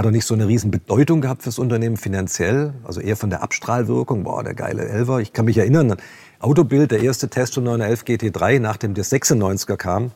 [0.00, 3.42] hat auch nicht so eine riesen Bedeutung gehabt fürs Unternehmen finanziell, also eher von der
[3.42, 4.24] Abstrahlwirkung.
[4.24, 5.18] Boah, der geile Elfer.
[5.18, 5.96] Ich kann mich erinnern,
[6.38, 10.10] Autobild, der erste Test von 911 GT3, nachdem der 96er kam,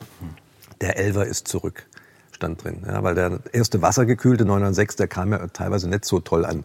[0.81, 1.87] der Elfer ist zurück.
[2.33, 6.47] Stand drin, ja, weil der erste wassergekühlte 996, der kam ja teilweise nicht so toll
[6.47, 6.65] an.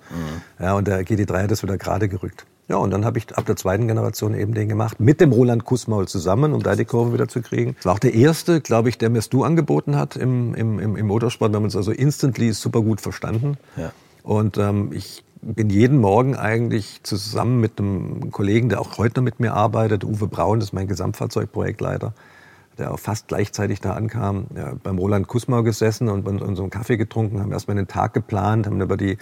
[0.58, 2.46] Ja, und der GT3 hat das wieder gerade gerückt.
[2.70, 5.66] Ja, und dann habe ich ab der zweiten Generation eben den gemacht, mit dem Roland
[5.66, 7.76] Kussmaul zusammen, um da die Kurve wieder zu kriegen.
[7.78, 10.96] Das war auch der erste, glaube ich, der mir Stu angeboten hat im, im, im,
[10.96, 11.52] im Motorsport.
[11.52, 13.58] Wir haben uns also instantly super gut verstanden.
[13.76, 13.92] Ja.
[14.22, 19.26] Und ähm, ich bin jeden Morgen eigentlich zusammen mit einem Kollegen, der auch heute noch
[19.26, 22.14] mit mir arbeitet, Uwe Braun, das ist mein Gesamtfahrzeugprojektleiter,
[22.78, 26.98] der auch fast gleichzeitig da ankam, ja, beim Roland Kussmaul gesessen und, so einen Kaffee
[26.98, 29.18] getrunken, haben erstmal den Tag geplant, haben über die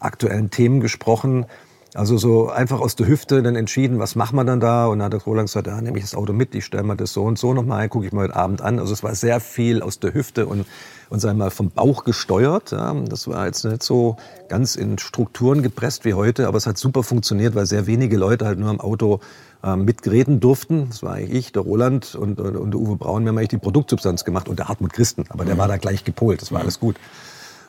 [0.00, 1.46] aktuellen Themen gesprochen.
[1.94, 4.86] Also so einfach aus der Hüfte dann entschieden, was machen wir dann da?
[4.86, 6.94] Und dann hat der Roland gesagt, ja, nehme ich das Auto mit, ich stelle mir
[6.94, 8.78] das so und so nochmal ein, gucke ich mir heute Abend an.
[8.78, 10.66] Also es war sehr viel aus der Hüfte und,
[11.08, 12.70] und sagen wir mal vom Bauch gesteuert.
[12.70, 12.94] Ja.
[12.94, 14.16] Das war jetzt nicht so
[14.48, 18.46] ganz in Strukturen gepresst wie heute, aber es hat super funktioniert, weil sehr wenige Leute
[18.46, 19.18] halt nur am Auto
[19.64, 20.86] ähm, mitreden durften.
[20.90, 23.24] Das war eigentlich ich, der Roland und, und, und der Uwe Braun.
[23.24, 26.04] Wir haben eigentlich die Produktsubstanz gemacht und der Hartmut Christen, aber der war da gleich
[26.04, 26.96] gepolt, das war alles gut.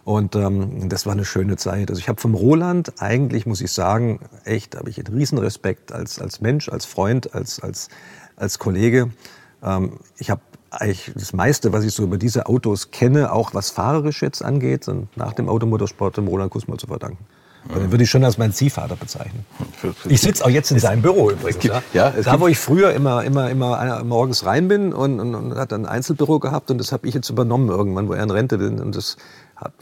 [0.04, 1.90] Und ähm, das war eine schöne Zeit.
[1.90, 6.20] Also ich habe vom Roland eigentlich, muss ich sagen, echt, habe ich einen Riesenrespekt als,
[6.20, 7.90] als Mensch, als Freund, als, als,
[8.36, 9.12] als Kollege.
[9.64, 13.70] Ähm, ich habe eigentlich das meiste, was ich so über diese Autos kenne, auch was
[13.72, 17.26] fahrerisch jetzt angeht, sind nach dem Automotorsport dem Roland Kussmann zu verdanken.
[17.70, 19.46] Also Den würde ich schon als meinen Ziehvater bezeichnen.
[20.10, 21.60] Ich sitze auch jetzt in seinem Büro übrigens.
[21.60, 21.84] gibt- ja.
[21.94, 25.56] ja, es da, wo ich früher immer, immer, immer morgens rein bin und, und, und
[25.56, 28.60] hat ein Einzelbüro gehabt und das habe ich jetzt übernommen irgendwann, wo er in Rente
[28.60, 28.82] will.
[28.82, 29.16] Und das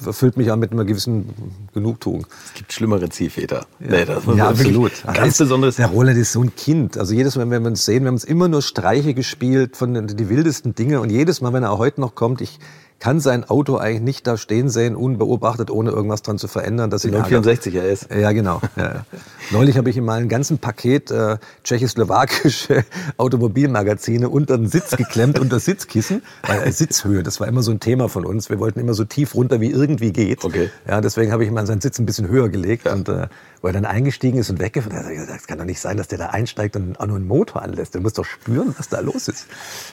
[0.05, 1.29] erfüllt mich auch mit einer gewissen
[1.73, 2.25] Genugtuung.
[2.45, 3.65] Es gibt schlimmere Ziehväter.
[3.79, 4.91] Nee, das Ja, absolut.
[5.13, 5.75] Ganz Der- besonderes.
[5.77, 6.97] Der Roland ist so ein Kind.
[6.97, 9.93] Also jedes Mal, wenn wir uns sehen, wir haben uns immer nur Streiche gespielt von
[9.93, 10.99] den die wildesten Dinge.
[11.01, 12.59] Und jedes Mal, wenn er auch heute noch kommt, ich
[12.99, 16.89] kann sein Auto eigentlich nicht da stehen sehen, unbeobachtet, ohne irgendwas dran zu verändern.
[16.89, 18.09] Dass Die ihn 964 er ist.
[18.13, 18.61] ja, genau.
[18.75, 18.83] Ja.
[18.83, 19.05] ja.
[19.51, 22.83] Neulich habe ich ihm mal ein ganzen Paket äh, tschechoslowakische
[23.17, 27.79] Automobilmagazine unter den Sitz geklemmt, unter Sitzkissen, weil äh, Sitzhöhe, das war immer so ein
[27.79, 28.49] Thema von uns.
[28.49, 30.43] Wir wollten immer so tief runter, wie irgendwie geht.
[30.43, 30.69] Okay.
[30.87, 33.27] Ja, deswegen habe ich ihm mal seinen Sitz ein bisschen höher gelegt und äh,
[33.61, 35.79] wo er dann eingestiegen ist und weggefahren hat, hat er gesagt, es kann doch nicht
[35.79, 37.93] sein, dass der da einsteigt und auch nur einen Motor anlässt.
[37.93, 39.47] Der muss doch spüren, was da los ist.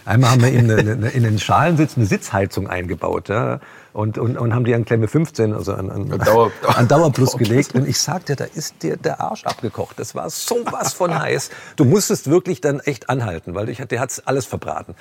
[0.05, 2.96] Einmal haben wir ihm eine, eine, in den Schalensitz eine Sitzheizung eingebaut.
[2.97, 3.29] Gebaut.
[3.29, 3.61] Ja?
[3.93, 7.75] Und, und, und haben die an Klemme 15, also an, an, Dauer, an Dauerplus gelegt.
[7.75, 9.99] Und ich sagte, da ist dir der Arsch abgekocht.
[9.99, 11.51] Das war sowas von heiß.
[11.77, 14.95] Du musstest wirklich dann echt anhalten, weil ich, der hat alles verbraten.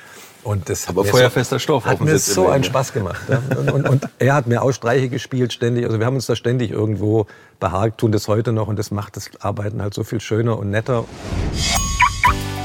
[0.43, 1.85] Und das Aber feuerfester so, Stoff.
[1.85, 3.21] Hat mir so einen Spaß gemacht.
[3.27, 3.41] Ja?
[3.57, 5.85] Und, und, und, er hat mir auch Streiche gespielt ständig.
[5.85, 7.25] Also wir haben uns da ständig irgendwo
[7.59, 10.69] behagt, tun das heute noch und das macht das Arbeiten halt so viel schöner und
[10.69, 11.05] netter.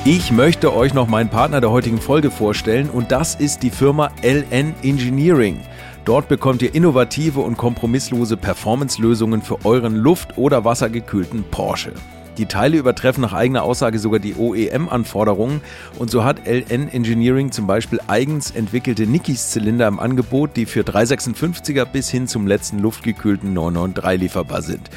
[0.07, 4.11] Ich möchte euch noch meinen Partner der heutigen Folge vorstellen und das ist die Firma
[4.23, 5.61] LN Engineering.
[6.07, 11.93] Dort bekommt ihr innovative und kompromisslose Performance-Lösungen für euren luft- oder wassergekühlten Porsche.
[12.39, 15.61] Die Teile übertreffen nach eigener Aussage sogar die OEM-Anforderungen
[15.99, 21.85] und so hat LN Engineering zum Beispiel eigens entwickelte Nikis-Zylinder im Angebot, die für 356er
[21.85, 24.89] bis hin zum letzten luftgekühlten 993 lieferbar sind.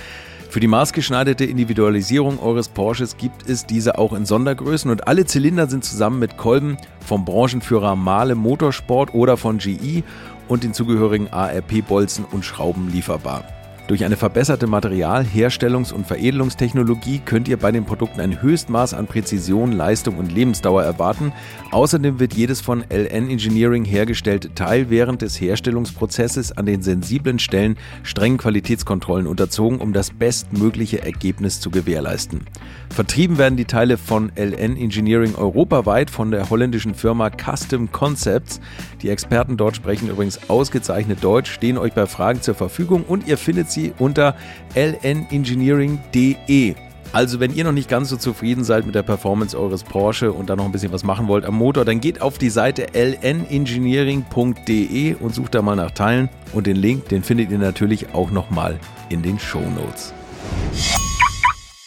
[0.53, 5.67] Für die maßgeschneiderte Individualisierung eures Porsches gibt es diese auch in Sondergrößen und alle Zylinder
[5.67, 10.03] sind zusammen mit Kolben vom Branchenführer Mahle Motorsport oder von GE
[10.47, 13.45] und den zugehörigen ARP-Bolzen und Schrauben lieferbar.
[13.87, 19.07] Durch eine verbesserte Material-, Herstellungs- und Veredelungstechnologie könnt ihr bei den Produkten ein Höchstmaß an
[19.07, 21.33] Präzision, Leistung und Lebensdauer erwarten.
[21.71, 27.75] Außerdem wird jedes von LN Engineering hergestellte Teil während des Herstellungsprozesses an den sensiblen Stellen
[28.03, 32.45] strengen Qualitätskontrollen unterzogen, um das bestmögliche Ergebnis zu gewährleisten.
[32.89, 38.61] Vertrieben werden die Teile von LN Engineering europaweit von der holländischen Firma Custom Concepts.
[39.01, 43.37] Die Experten dort sprechen übrigens ausgezeichnet Deutsch, stehen euch bei Fragen zur Verfügung und ihr
[43.37, 44.35] findet sie unter
[44.75, 46.75] lnengineering.de.
[47.13, 50.49] Also, wenn ihr noch nicht ganz so zufrieden seid mit der Performance eures Porsche und
[50.49, 55.13] da noch ein bisschen was machen wollt am Motor, dann geht auf die Seite lnengineering.de
[55.15, 56.29] und sucht da mal nach Teilen.
[56.53, 60.11] Und den Link, den findet ihr natürlich auch nochmal in den Show Notes.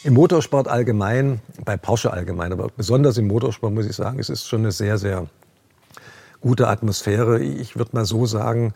[0.04, 4.46] Im Motorsport allgemein, bei Porsche allgemein, aber besonders im Motorsport muss ich sagen, es ist
[4.46, 5.26] schon eine sehr, sehr
[6.40, 7.42] gute Atmosphäre.
[7.42, 8.74] Ich würde mal so sagen,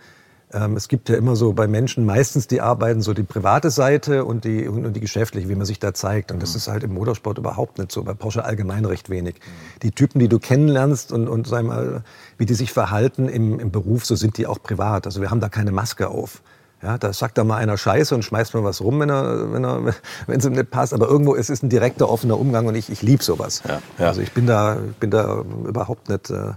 [0.53, 4.45] es gibt ja immer so bei Menschen meistens die arbeiten so die private Seite und
[4.45, 6.33] die, und die geschäftliche, wie man sich da zeigt.
[6.33, 6.57] Und das mhm.
[6.57, 9.37] ist halt im Motorsport überhaupt nicht so, bei Porsche allgemein recht wenig.
[9.83, 12.03] Die Typen, die du kennenlernst und, und sag mal,
[12.37, 15.07] wie die sich verhalten im, im Beruf, so sind die auch privat.
[15.07, 16.43] Also wir haben da keine Maske auf.
[16.83, 19.65] Ja, da sagt da mal einer Scheiße und schmeißt mal was rum, wenn er, wenn
[19.65, 19.95] er,
[20.27, 20.95] wenn es ihm nicht passt.
[20.95, 23.63] Aber irgendwo es ist ein direkter, offener Umgang und ich, ich liebe sowas.
[23.69, 24.07] Ja, ja.
[24.09, 26.55] Also ich bin da, bin da überhaupt nicht äh,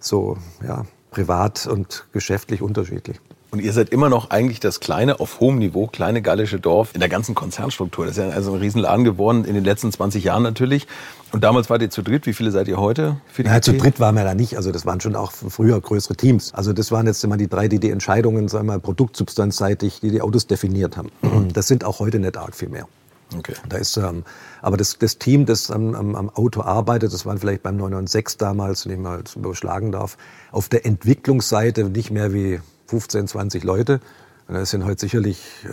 [0.00, 3.20] so, ja, privat und geschäftlich unterschiedlich.
[3.52, 6.98] Und ihr seid immer noch eigentlich das kleine, auf hohem Niveau, kleine gallische Dorf in
[6.98, 8.04] der ganzen Konzernstruktur.
[8.04, 10.88] Das ist ja also ein Riesenladen geworden in den letzten 20 Jahren natürlich.
[11.30, 12.26] Und damals wart ihr zu dritt.
[12.26, 13.16] Wie viele seid ihr heute?
[13.38, 14.56] Ja, zu dritt waren wir da nicht.
[14.56, 16.52] Also das waren schon auch früher größere Teams.
[16.52, 20.10] Also das waren jetzt immer die drei, die die Entscheidungen, sagen wir mal, produktsubstanzseitig, die
[20.10, 21.12] die Autos definiert haben.
[21.22, 21.52] Mhm.
[21.52, 22.88] Das sind auch heute nicht arg viel mehr.
[23.36, 23.54] Okay.
[23.68, 24.24] Da ist, ähm,
[24.62, 28.38] aber das, das Team, das am, am, am Auto arbeitet, das waren vielleicht beim 996
[28.38, 30.16] damals, wenn ich mal überschlagen darf,
[30.52, 34.00] auf der Entwicklungsseite nicht mehr wie 15, 20 Leute.
[34.46, 35.68] Und das sind heute sicherlich äh,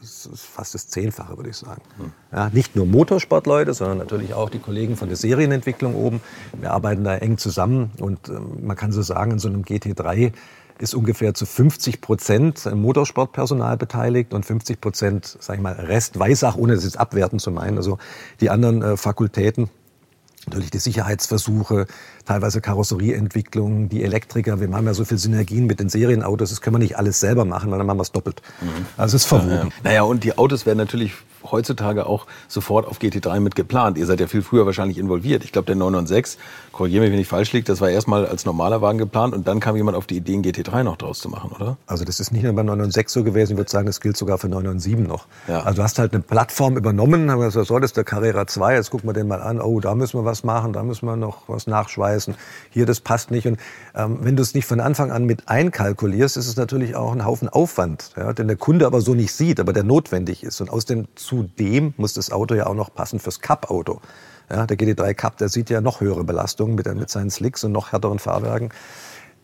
[0.00, 1.82] fast das Zehnfache, würde ich sagen.
[1.98, 2.12] Hm.
[2.32, 6.20] Ja, nicht nur Motorsportleute, sondern natürlich auch die Kollegen von der Serienentwicklung oben.
[6.58, 10.32] Wir arbeiten da eng zusammen und äh, man kann so sagen, in so einem GT3
[10.82, 16.56] ist ungefähr zu 50 Prozent Motorsportpersonal beteiligt und 50 Prozent, sage ich mal, Rest Weissach,
[16.56, 17.76] ohne das jetzt abwerten zu meinen.
[17.76, 17.98] Also
[18.40, 19.70] die anderen äh, Fakultäten
[20.46, 21.86] natürlich die Sicherheitsversuche,
[22.28, 24.60] teilweise Karosserieentwicklung, die Elektriker.
[24.60, 27.46] Wir haben ja so viel Synergien mit den Serienautos, das können wir nicht alles selber
[27.46, 28.42] machen, weil dann machen wir es doppelt.
[28.60, 28.86] Mhm.
[28.98, 29.50] Also es ist verwoben.
[29.50, 29.70] Ja, ja.
[29.82, 31.14] Naja, und die Autos werden natürlich
[31.50, 33.98] heutzutage auch sofort auf GT3 mit geplant.
[33.98, 35.44] Ihr seid ja viel früher wahrscheinlich involviert.
[35.44, 36.38] Ich glaube, der 996,
[36.72, 39.60] korrigiere mich, wenn ich falsch liege, das war erstmal als normaler Wagen geplant und dann
[39.60, 41.76] kam jemand auf die Idee, einen GT3 noch draus zu machen, oder?
[41.86, 44.38] Also das ist nicht nur beim 996 so gewesen, ich würde sagen, das gilt sogar
[44.38, 45.26] für 997 noch.
[45.46, 45.60] Ja.
[45.60, 48.74] Also du hast halt eine Plattform übernommen, haben gesagt, so, das ist der Carrera 2,
[48.74, 51.16] jetzt gucken wir den mal an, oh, da müssen wir was machen, da müssen wir
[51.16, 52.17] noch was nachschweißen,
[52.70, 53.46] hier, das passt nicht.
[53.46, 53.58] Und
[53.94, 57.24] ähm, wenn du es nicht von Anfang an mit einkalkulierst, ist es natürlich auch ein
[57.24, 60.60] Haufen Aufwand, ja, den der Kunde aber so nicht sieht, aber der notwendig ist.
[60.60, 64.00] Und aus dem zudem muss das Auto ja auch noch passen fürs Cup-Auto.
[64.50, 67.72] Ja, der GT3 Cup, der sieht ja noch höhere Belastungen mit, mit seinen Slicks und
[67.72, 68.70] noch härteren Fahrwerken.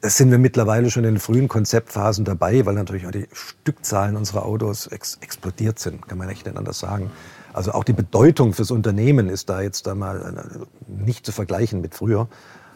[0.01, 4.17] Das sind wir mittlerweile schon in den frühen Konzeptphasen dabei, weil natürlich auch die Stückzahlen
[4.17, 7.11] unserer Autos ex explodiert sind, kann man echt nicht anders sagen.
[7.55, 11.81] Also auch die Bedeutung fürs Unternehmen ist da jetzt da mal äh, nicht zu vergleichen
[11.81, 12.29] mit früher.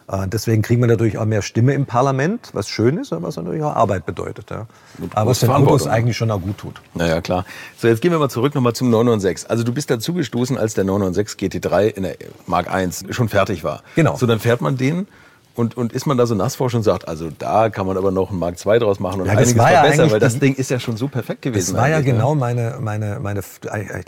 [0.09, 3.37] Äh, deswegen kriegen wir natürlich auch mehr Stimme im Parlament, was schön ist, aber was
[3.37, 4.51] natürlich auch Arbeit bedeutet.
[4.51, 4.67] Ja.
[5.15, 6.81] Aber was den Autos eigentlich schon auch gut tut.
[6.95, 7.45] Naja, klar.
[7.77, 9.51] So, jetzt gehen wir mal zurück nochmal zum 996.
[9.51, 12.17] Also du bist dazu gestoßen, als der 996 GT3 in der
[12.47, 13.83] Mark I schon fertig war.
[13.97, 14.17] Genau.
[14.17, 15.07] So, dann fährt man den
[15.55, 18.13] und, und ist man da so nass vor und sagt, also da kann man aber
[18.13, 20.71] noch einen Mark II draus machen und ja, einiges war ja weil das Ding ist
[20.71, 21.75] ja schon so perfekt gewesen.
[21.75, 22.05] Das war ja ne?
[22.05, 23.41] genau meine, meine, meine,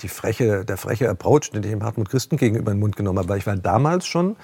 [0.01, 3.19] die freche, der freche Approach, den ich dem Hartmut Christen gegenüber in den Mund genommen
[3.19, 4.37] habe, weil ich war damals schon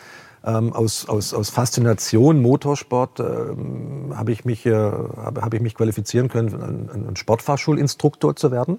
[0.47, 5.75] Ähm, aus, aus, aus Faszination Motorsport ähm, habe ich, mich, äh, hab, hab ich mich
[5.75, 8.79] qualifizieren können, ein, ein Sportfahrschulinstruktor zu werden.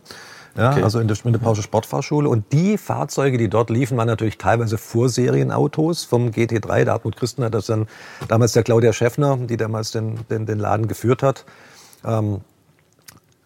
[0.56, 0.84] Ja, okay.
[0.84, 2.30] Also in der, in der Porsche Sportfahrschule.
[2.30, 6.86] Und die Fahrzeuge, die dort liefen, waren natürlich teilweise Vorserienautos vom GT3.
[6.86, 7.88] Der Hartmut Christen hat das dann
[8.30, 11.44] damals der Claudia Schäffner, die damals den, den, den Laden geführt hat.
[12.06, 12.42] Ähm,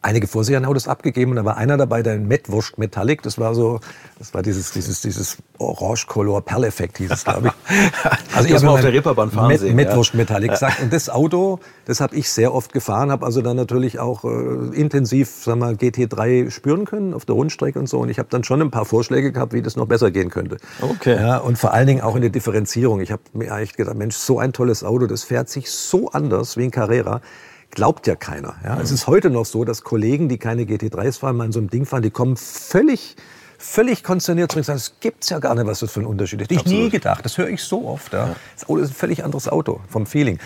[0.01, 3.79] einige Vorserienautos abgegeben und da war einer dabei, der in Mettwurst Metallic, das war so,
[4.17, 7.53] das war dieses, dieses, dieses Orange-Color Perleffekt hieß es, glaube ich.
[8.33, 9.75] Also ich habe mal auf der Ripperbahn fahren Met, sehen.
[9.75, 10.81] Mettwurst Metallic gesagt.
[10.81, 14.27] Und das Auto, das habe ich sehr oft gefahren, habe also dann natürlich auch äh,
[14.73, 17.99] intensiv, sag mal, GT3 spüren können auf der Rundstrecke und so.
[17.99, 20.57] Und ich habe dann schon ein paar Vorschläge gehabt, wie das noch besser gehen könnte.
[20.81, 21.15] Okay.
[21.15, 23.01] Ja, und vor allen Dingen auch in der Differenzierung.
[23.01, 26.57] Ich habe mir eigentlich gedacht, Mensch, so ein tolles Auto, das fährt sich so anders
[26.57, 27.21] wie ein Carrera
[27.71, 28.55] glaubt ja keiner.
[28.63, 28.75] Ja?
[28.75, 28.81] Mhm.
[28.81, 31.69] Es ist heute noch so, dass Kollegen, die keine GT3s fahren, mal in so einem
[31.69, 33.15] Ding fahren, die kommen völlig
[33.61, 36.41] völlig konsterniert zurück und sagen, es gibt's ja gar nicht, was das für ein Unterschied
[36.41, 36.51] ist.
[36.51, 38.11] Ich nie gedacht, das höre ich so oft.
[38.11, 38.35] Ja.
[38.55, 40.39] Das Auto ist ein völlig anderes Auto vom Feeling.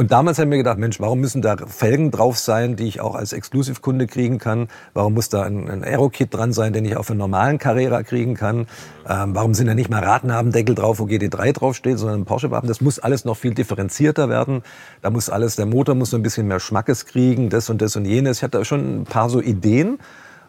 [0.00, 3.14] Und damals haben wir gedacht, Mensch, warum müssen da Felgen drauf sein, die ich auch
[3.14, 4.68] als Exclusive-Kunde kriegen kann?
[4.94, 8.34] Warum muss da ein, ein Aero-Kit dran sein, den ich auf einen normalen Carrera kriegen
[8.34, 8.66] kann?
[9.06, 12.66] Ähm, warum sind da nicht mal Radnabendeckel drauf, wo GT3 draufsteht, sondern ein Porsche-Wappen?
[12.66, 14.62] Das muss alles noch viel differenzierter werden.
[15.02, 17.94] Da muss alles, der Motor muss so ein bisschen mehr Schmackes kriegen, das und das
[17.94, 18.38] und jenes.
[18.38, 19.98] Ich hatte da schon ein paar so Ideen.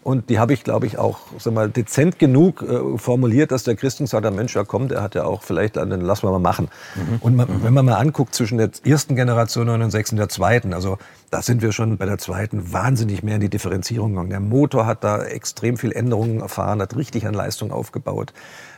[0.03, 3.75] Und die habe ich, glaube ich, auch sag mal, dezent genug äh, formuliert, dass der
[3.75, 6.39] Christen sagt, der Mensch, ja komm, der hat ja auch vielleicht, dann lassen wir mal
[6.39, 6.69] machen.
[6.95, 7.17] Mhm.
[7.19, 7.63] Und man, mhm.
[7.63, 10.97] wenn man mal anguckt zwischen der ersten Generation 906 und der zweiten, also
[11.29, 14.31] da sind wir schon bei der zweiten wahnsinnig mehr in die Differenzierung gegangen.
[14.31, 18.33] Der Motor hat da extrem viel Änderungen erfahren, hat richtig an Leistung aufgebaut.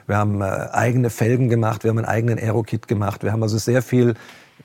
[0.07, 3.57] Wir haben äh, eigene Felgen gemacht, wir haben einen eigenen Aero-Kit gemacht, wir haben also
[3.57, 4.15] sehr viel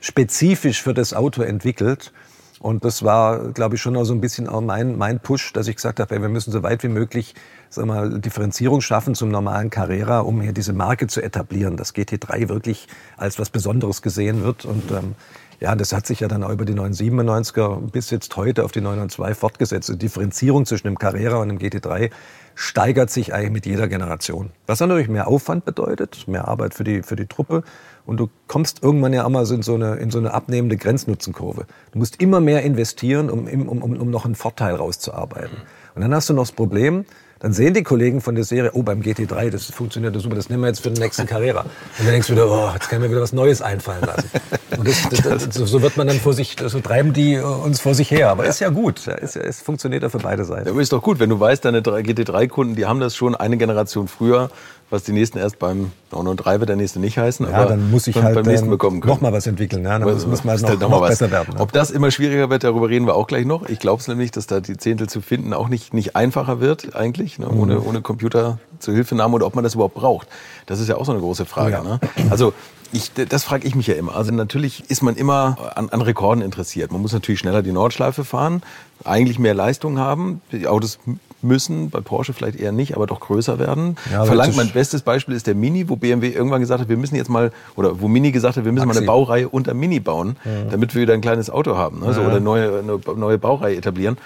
[0.01, 2.11] spezifisch für das Auto entwickelt.
[2.59, 5.67] Und das war, glaube ich, schon auch so ein bisschen auch mein, mein Push, dass
[5.67, 7.35] ich gesagt habe, hey, wir müssen so weit wie möglich
[7.69, 12.49] sag mal, Differenzierung schaffen zum normalen Carrera, um hier diese Marke zu etablieren, dass GT3
[12.49, 14.65] wirklich als was Besonderes gesehen wird.
[14.65, 15.15] Und ähm,
[15.59, 18.81] ja, das hat sich ja dann auch über die 997er bis jetzt heute auf die
[18.81, 19.89] 992 fortgesetzt.
[19.89, 22.11] Die Differenzierung zwischen dem Carrera und dem GT3
[22.55, 24.51] steigert sich eigentlich mit jeder Generation.
[24.67, 27.63] Was natürlich mehr Aufwand bedeutet, mehr Arbeit für die, für die Truppe.
[28.09, 31.67] Und du kommst irgendwann ja einmal in so eine, in so eine abnehmende Grenznutzenkurve.
[31.91, 35.57] Du musst immer mehr investieren, um, um, um, um noch einen Vorteil rauszuarbeiten.
[35.93, 37.05] Und dann hast du noch das Problem,
[37.39, 40.63] dann sehen die Kollegen von der Serie, oh, beim GT3, das funktioniert super, das nehmen
[40.63, 41.61] wir jetzt für den nächsten Carrera.
[41.61, 41.69] Und
[41.99, 44.29] dann denkst du wieder, oh, jetzt kann mir wieder was Neues einfallen lassen.
[44.75, 47.93] Und das, das, das, so wird man dann vor sich, so treiben die uns vor
[47.93, 48.29] sich her.
[48.29, 49.05] Aber ist ja gut.
[49.05, 50.67] Ja, ist, es funktioniert ja für beide Seiten.
[50.67, 54.07] Aber ist doch gut, wenn du weißt, deine GT3-Kunden, die haben das schon eine Generation
[54.07, 54.49] früher
[54.89, 57.49] was die nächsten erst beim 903 wird der nächste nicht heißen.
[57.49, 59.13] Ja, dann muss ich beim, halt beim nächsten bekommen können.
[59.13, 59.83] noch mal was entwickeln.
[59.83, 61.31] Ja, dann muss, muss man halt noch, noch besser was.
[61.31, 61.55] werden.
[61.59, 63.69] Ob das immer schwieriger wird, darüber reden wir auch gleich noch.
[63.69, 66.95] Ich glaube es nämlich, dass da die Zehntel zu finden auch nicht, nicht einfacher wird
[66.95, 67.59] eigentlich, ne, mhm.
[67.59, 70.27] ohne, ohne Computer zur Hilfenahme oder ob man das überhaupt braucht.
[70.65, 71.73] Das ist ja auch so eine große Frage.
[71.73, 71.83] Ja.
[71.83, 71.99] Ne?
[72.29, 72.53] Also
[72.91, 74.15] ich, das frage ich mich ja immer.
[74.15, 76.91] Also natürlich ist man immer an, an Rekorden interessiert.
[76.91, 78.63] Man muss natürlich schneller die Nordschleife fahren,
[79.03, 80.41] eigentlich mehr Leistung haben.
[80.51, 80.97] Die Autos
[81.41, 83.97] müssen, bei Porsche vielleicht eher nicht, aber doch größer werden.
[84.11, 87.15] Ja, Verlangt mein bestes Beispiel ist der Mini, wo BMW irgendwann gesagt hat, wir müssen
[87.15, 89.01] jetzt mal, oder wo Mini gesagt hat, wir müssen Maxi.
[89.01, 90.71] mal eine Baureihe unter Mini bauen, ja.
[90.71, 91.99] damit wir wieder ein kleines Auto haben.
[91.99, 92.13] Ne?
[92.13, 94.17] So, Oder neue, eine neue Baureihe etablieren.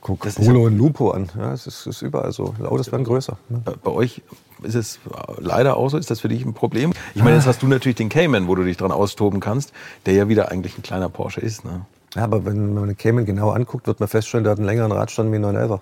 [0.00, 1.28] Guck das Polo und Lupo an.
[1.36, 2.54] Ja, es ist, ist überall so.
[2.64, 3.36] Autos werden größer.
[3.50, 3.62] Ne?
[3.82, 4.22] Bei euch
[4.62, 4.98] ist es
[5.38, 5.98] leider auch so.
[5.98, 6.92] Ist das für dich ein Problem?
[7.14, 9.72] Ich meine, jetzt hast du natürlich den Cayman, wo du dich dran austoben kannst,
[10.06, 11.64] der ja wieder eigentlich ein kleiner Porsche ist.
[11.64, 11.82] Ne?
[12.16, 14.90] Ja, aber wenn man den Cayman genau anguckt, wird man feststellen, der hat einen längeren
[14.90, 15.80] Radstand wie ein 911.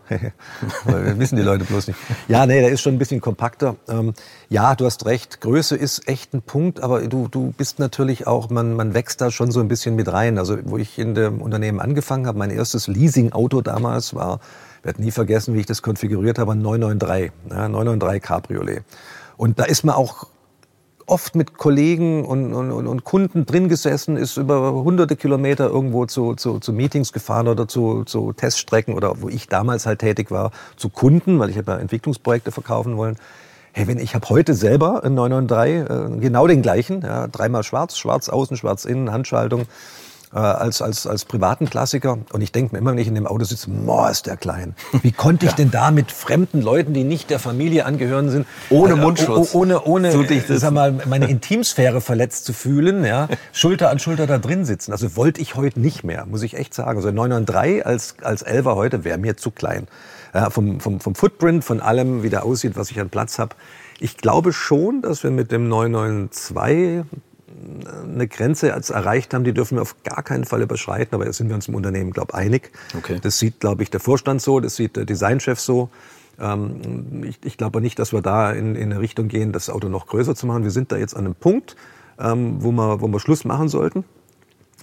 [0.85, 1.99] das wissen die Leute bloß nicht.
[2.29, 3.77] Ja, nee, der ist schon ein bisschen kompakter.
[3.89, 4.13] Ähm,
[4.51, 8.51] ja, du hast recht, Größe ist echt ein Punkt, aber du, du bist natürlich auch,
[8.51, 10.37] man, man wächst da schon so ein bisschen mit rein.
[10.37, 14.41] Also wo ich in dem Unternehmen angefangen habe, mein erstes Leasing-Auto damals war,
[14.81, 18.83] ich werde nie vergessen, wie ich das konfiguriert habe, ein 993, ja, 993 Cabriolet.
[19.39, 20.27] Und da ist man auch
[21.09, 26.35] oft mit Kollegen und, und, und Kunden drin gesessen, ist über hunderte Kilometer irgendwo zu,
[26.35, 30.51] zu, zu Meetings gefahren oder zu, zu Teststrecken oder wo ich damals halt tätig war,
[30.77, 33.17] zu Kunden, weil ich habe ja Entwicklungsprojekte verkaufen wollen.
[33.73, 37.97] Hey, wenn ich habe heute selber einen 993, äh, genau den gleichen, ja, dreimal schwarz,
[37.97, 39.67] schwarz außen, schwarz innen, Handschaltung
[40.33, 42.19] äh, als, als, als privaten Klassiker.
[42.33, 44.75] Und ich denke mir immer, wenn ich in dem Auto sitze, boah, ist der klein.
[45.03, 45.57] Wie konnte ich ja.
[45.57, 49.83] denn da mit fremden Leuten, die nicht der Familie angehören sind, ohne äh, Mundschutz, ohne,
[49.83, 54.39] ohne so äh, sag mal, meine Intimsphäre verletzt zu fühlen, ja, Schulter an Schulter da
[54.39, 54.93] drin sitzen.
[54.93, 56.99] Also wollte ich heute nicht mehr, muss ich echt sagen.
[56.99, 59.87] Also 993 als, als Elfer heute wäre mir zu klein.
[60.35, 63.57] Ja, vom, vom, vom Footprint, von allem, wie der aussieht, was ich an Platz habe.
[63.99, 67.05] Ich glaube schon, dass wir mit dem 992
[68.05, 71.15] eine Grenze als erreicht haben, die dürfen wir auf gar keinen Fall überschreiten.
[71.15, 72.71] Aber da sind wir uns im Unternehmen, glaube ich, einig.
[72.97, 73.19] Okay.
[73.23, 75.91] Das sieht, glaube ich, der Vorstand so, das sieht der Designchef so.
[76.41, 79.89] Ähm, ich, ich glaube nicht, dass wir da in, in eine Richtung gehen, das Auto
[79.89, 80.63] noch größer zu machen.
[80.65, 81.77] Wir sind da jetzt an einem Punkt,
[82.19, 84.05] ähm, wo, wir, wo wir Schluss machen sollten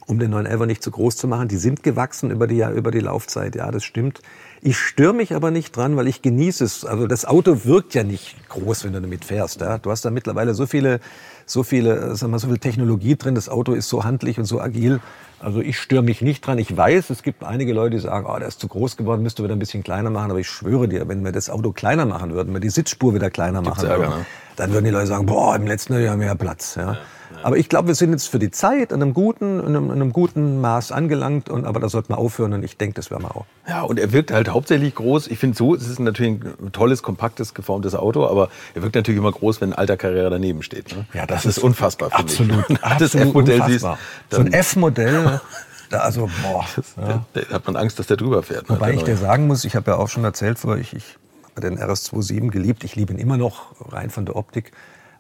[0.07, 1.47] um den 911 nicht zu groß zu machen.
[1.47, 4.21] Die sind gewachsen über die, über die Laufzeit, ja, das stimmt.
[4.62, 6.85] Ich störe mich aber nicht dran, weil ich genieße es.
[6.85, 9.62] Also das Auto wirkt ja nicht groß, wenn du damit fährst.
[9.62, 9.77] Ja.
[9.77, 11.00] Du hast da mittlerweile so viele,
[11.46, 13.35] so viele, sag mal, so viel Technologie drin.
[13.35, 15.00] Das Auto ist so handlich und so agil.
[15.39, 16.58] Also ich störe mich nicht dran.
[16.58, 19.43] Ich weiß, es gibt einige Leute, die sagen, oh, der ist zu groß geworden, müsste
[19.43, 20.31] wieder ein bisschen kleiner machen.
[20.31, 23.13] Aber ich schwöre dir, wenn wir das Auto kleiner machen würden, wenn wir die Sitzspur
[23.13, 24.25] wieder kleiner Gibt's machen würden, ne?
[24.56, 26.75] dann würden die Leute sagen, boah, im letzten Jahr mehr Platz.
[26.75, 26.93] Ja.
[26.93, 26.98] ja.
[27.44, 29.92] Aber ich glaube, wir sind jetzt für die Zeit in einem guten, in einem, in
[29.92, 31.50] einem guten Maß angelangt.
[31.50, 33.46] Und, aber da sollte man aufhören und ich denke, das werden wir auch.
[33.67, 35.28] Ja, und er wirkt halt hauptsächlich groß.
[35.28, 39.19] Ich finde so, es ist natürlich ein tolles, kompaktes, geformtes Auto, aber er wirkt natürlich
[39.19, 40.96] immer groß, wenn ein alter Carrera daneben steht.
[40.96, 41.06] Ne?
[41.13, 42.10] Ja, das, das ist, ist unfassbar.
[42.12, 42.69] Absolut.
[42.69, 42.78] Ich.
[43.00, 43.86] das F-Modell siehst.
[44.30, 45.42] So ein F-Modell.
[45.90, 46.65] Da, also, boah.
[46.98, 47.26] Ja.
[47.34, 48.69] Da, da, hat man Angst, dass der drüber fährt.
[48.69, 48.76] Ne?
[48.76, 51.17] Wobei ich dir sagen muss, ich habe ja auch schon erzählt, vorher, ich, ich
[51.52, 52.84] habe den RS27 geliebt.
[52.84, 54.71] Ich liebe ihn immer noch, rein von der Optik.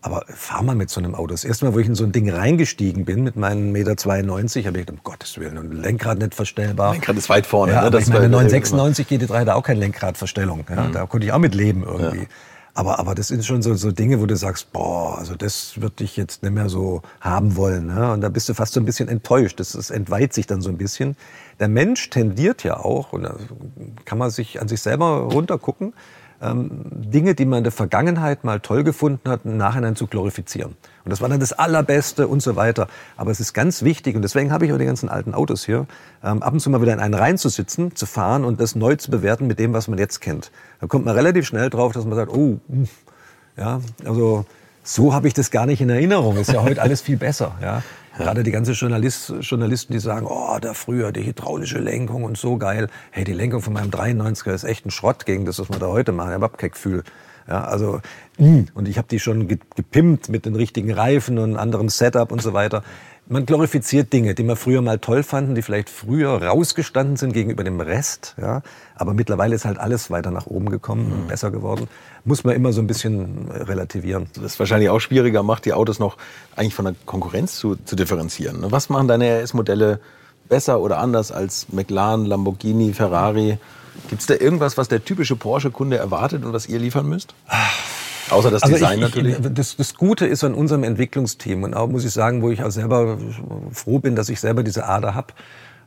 [0.05, 1.31] Aber fahr mal mit so einem Auto.
[1.31, 4.67] Das erste Mal, wo ich in so ein Ding reingestiegen bin mit meinen Meter 92,
[4.67, 6.91] habe ich gedacht, um Gottes Willen, und Lenkrad nicht verstellbar.
[6.91, 7.73] Lenkrad ist weit vorne.
[7.73, 7.89] Ja, ne?
[7.89, 10.63] das ich meine, 996 GT3 hat auch keine Lenkradverstellung.
[10.69, 10.83] Ja?
[10.83, 10.91] Mhm.
[10.91, 12.19] Da konnte ich auch mit leben irgendwie.
[12.19, 12.27] Ja.
[12.75, 16.03] Aber, aber das sind schon so, so Dinge, wo du sagst, boah, also das würde
[16.03, 17.87] ich jetzt nicht mehr so haben wollen.
[17.87, 18.11] Ne?
[18.11, 19.59] Und da bist du fast so ein bisschen enttäuscht.
[19.59, 21.17] Das, das entweiht sich dann so ein bisschen.
[21.59, 23.37] Der Mensch tendiert ja auch, und da
[24.03, 25.93] kann man sich an sich selber runtergucken,
[26.53, 30.75] Dinge, die man in der Vergangenheit mal toll gefunden hat, im Nachhinein zu glorifizieren.
[31.03, 32.87] Und das war dann das Allerbeste und so weiter.
[33.17, 35.87] Aber es ist ganz wichtig, und deswegen habe ich auch die ganzen alten Autos hier,
[36.23, 39.11] ähm, ab und zu mal wieder in einen reinzusitzen, zu fahren und das neu zu
[39.11, 40.51] bewerten mit dem, was man jetzt kennt.
[40.81, 42.87] Da kommt man relativ schnell drauf, dass man sagt, oh, hm,
[43.57, 44.45] ja, also
[44.83, 46.37] so habe ich das gar nicht in Erinnerung.
[46.37, 47.53] Ist ja heute alles viel besser.
[47.61, 47.81] Ja.
[48.17, 52.57] Gerade die ganzen Journalist, Journalisten, die sagen, oh, da früher die hydraulische Lenkung und so
[52.57, 52.87] geil.
[53.11, 55.87] Hey, die Lenkung von meinem 93er ist echt ein Schrott gegen das, was wir da
[55.87, 56.29] heute machen.
[56.29, 57.03] Ich habe kein Gefühl.
[57.47, 58.01] Ja, also,
[58.37, 62.53] und ich habe die schon gepimpt mit den richtigen Reifen und anderem Setup und so
[62.53, 62.83] weiter.
[63.27, 67.63] Man glorifiziert Dinge, die man früher mal toll fanden, die vielleicht früher rausgestanden sind gegenüber
[67.63, 68.35] dem Rest.
[68.39, 68.61] Ja,
[68.93, 71.27] aber mittlerweile ist halt alles weiter nach oben gekommen und mhm.
[71.27, 71.87] besser geworden.
[72.23, 74.27] Muss man immer so ein bisschen äh, relativieren.
[74.35, 76.17] Das ist wahrscheinlich auch schwieriger macht, die Autos noch
[76.55, 78.61] eigentlich von der Konkurrenz zu, zu differenzieren.
[78.61, 78.71] Ne?
[78.71, 79.99] Was machen deine RS-Modelle
[80.47, 83.57] besser oder anders als McLaren, Lamborghini, Ferrari?
[84.07, 87.33] Gibt es da irgendwas, was der typische Porsche-Kunde erwartet und was ihr liefern müsst?
[88.29, 89.37] Außer das also Design ich, natürlich.
[89.53, 92.71] Das, das, Gute ist an unserem Entwicklungsteam und auch muss ich sagen, wo ich auch
[92.71, 93.17] selber
[93.71, 95.33] froh bin, dass ich selber diese Ader habe.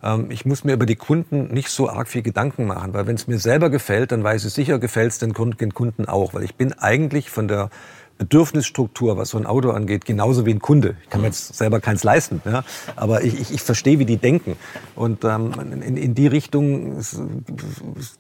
[0.03, 3.16] Ähm, ich muss mir über die Kunden nicht so arg viel Gedanken machen, weil wenn
[3.16, 6.55] es mir selber gefällt, dann weiß ich sicher, gefällt es den Kunden auch, weil ich
[6.55, 7.70] bin eigentlich von der
[8.19, 10.97] Bedürfnisstruktur, was so ein Auto angeht, genauso wie ein Kunde.
[11.05, 12.64] Ich kann mir jetzt selber keins leisten, ja?
[12.97, 14.57] aber ich, ich, ich verstehe, wie die denken.
[14.97, 15.53] Und ähm,
[15.87, 16.99] in, in die Richtung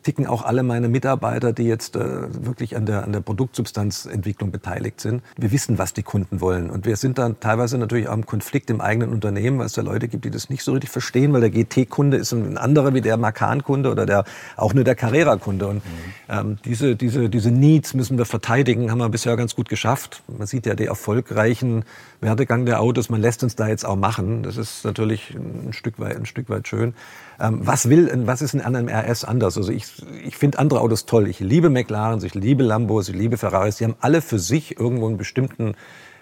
[0.04, 2.00] ticken auch alle meine Mitarbeiter, die jetzt äh,
[2.44, 5.22] wirklich an der, an der Produktsubstanzentwicklung beteiligt sind.
[5.36, 6.70] Wir wissen, was die Kunden wollen.
[6.70, 9.82] Und wir sind dann teilweise natürlich auch im Konflikt im eigenen Unternehmen, weil es da
[9.82, 13.00] Leute gibt, die das nicht so richtig verstehen, weil der GT-Kunde ist ein anderer wie
[13.00, 14.24] der Macan-Kunde oder der,
[14.56, 15.66] auch nur der Carrera-Kunde.
[15.66, 15.82] Und
[16.28, 20.22] ähm, diese, diese, diese Needs müssen wir verteidigen, haben wir bisher ganz gut geschafft geschafft.
[20.26, 21.84] Man sieht ja den erfolgreichen
[22.20, 23.08] Werdegang der Autos.
[23.08, 24.42] Man lässt uns da jetzt auch machen.
[24.42, 26.94] Das ist natürlich ein Stück weit, ein Stück weit schön.
[27.40, 29.56] Ähm, was will, was ist in einem RS anders?
[29.56, 29.86] Also ich,
[30.24, 31.26] ich finde andere Autos toll.
[31.26, 33.76] Ich liebe McLaren, ich liebe Lambos, ich liebe Ferraris.
[33.76, 35.74] Die haben alle für sich irgendwo einen bestimmten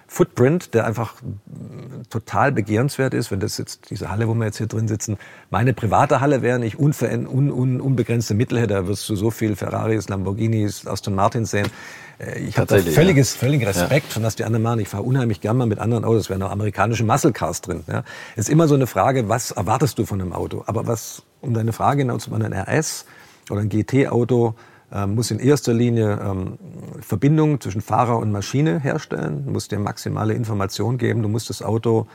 [0.09, 1.15] Footprint, der einfach
[2.11, 5.19] total begehrenswert ist, wenn das jetzt diese Halle, wo wir jetzt hier drin sitzen,
[5.51, 6.93] meine private Halle wäre, ich un,
[7.27, 11.67] un, unbegrenzte Mittel hätte, da wirst du so viel Ferraris, Lamborghinis, Aston Martins sehen.
[12.19, 13.41] Äh, ich habe völliges, ja.
[13.41, 14.13] völligen Respekt ja.
[14.13, 14.81] von was die anderen machen.
[14.81, 16.23] Ich fahre unheimlich gern mal mit anderen Autos.
[16.23, 17.83] Es wären auch amerikanische Muscle Cars drin.
[17.89, 18.05] Ja.
[18.37, 20.63] Es ist immer so eine Frage, was erwartest du von einem Auto?
[20.67, 23.07] Aber was, um deine Frage hinaus zu ein RS
[23.51, 24.55] oder ein GT-Auto
[25.05, 26.59] muss in erster Linie ähm,
[27.01, 29.45] Verbindung zwischen Fahrer und Maschine herstellen.
[29.45, 31.23] Du musst dir maximale Information geben.
[31.23, 32.07] Du musst das Auto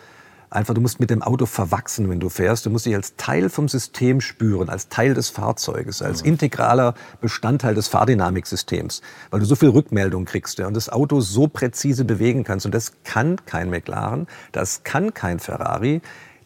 [0.52, 2.66] einfach, du musst mit dem Auto verwachsen, wenn du fährst.
[2.66, 7.74] Du musst dich als Teil vom System spüren, als Teil des Fahrzeuges, als integraler Bestandteil
[7.74, 12.44] des Fahrdynamiksystems, weil du so viel Rückmeldung kriegst ja, und das Auto so präzise bewegen
[12.44, 12.66] kannst.
[12.66, 16.02] Und das kann kein McLaren, das kann kein Ferrari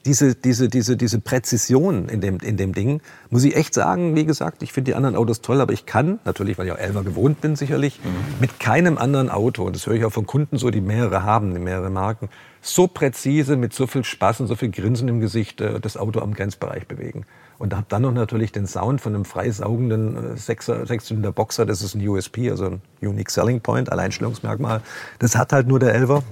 [0.05, 4.25] diese, diese, diese, diese Präzision in dem, in dem Ding, muss ich echt sagen, wie
[4.25, 7.01] gesagt, ich finde die anderen Autos toll, aber ich kann, natürlich, weil ich auch Elva
[7.01, 8.39] gewohnt bin, sicherlich, mhm.
[8.39, 11.53] mit keinem anderen Auto, und das höre ich auch von Kunden so, die mehrere haben,
[11.53, 12.29] die mehrere Marken,
[12.61, 16.19] so präzise, mit so viel Spaß und so viel Grinsen im Gesicht äh, das Auto
[16.19, 17.25] am Grenzbereich bewegen.
[17.57, 21.81] Und habe dann noch natürlich den Sound von einem freisaugenden äh, Sechser, Sechszylinder Boxer, das
[21.81, 24.81] ist ein USP, also ein Unique Selling Point, Alleinstellungsmerkmal.
[25.19, 26.23] Das hat halt nur der Elver.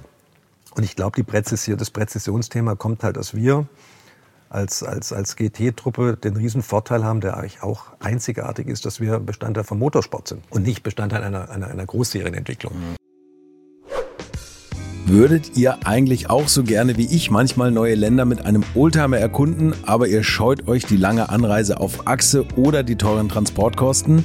[0.76, 3.66] Und ich glaube, Präzision, das Präzisionsthema kommt halt, dass wir
[4.48, 9.18] als, als, als GT-Truppe den riesen Vorteil haben, der eigentlich auch einzigartig ist, dass wir
[9.18, 12.72] Bestandteil vom Motorsport sind und nicht Bestandteil einer, einer, einer Großserienentwicklung.
[15.06, 19.74] Würdet ihr eigentlich auch so gerne wie ich manchmal neue Länder mit einem Oldtimer erkunden,
[19.84, 24.24] aber ihr scheut euch die lange Anreise auf Achse oder die teuren Transportkosten?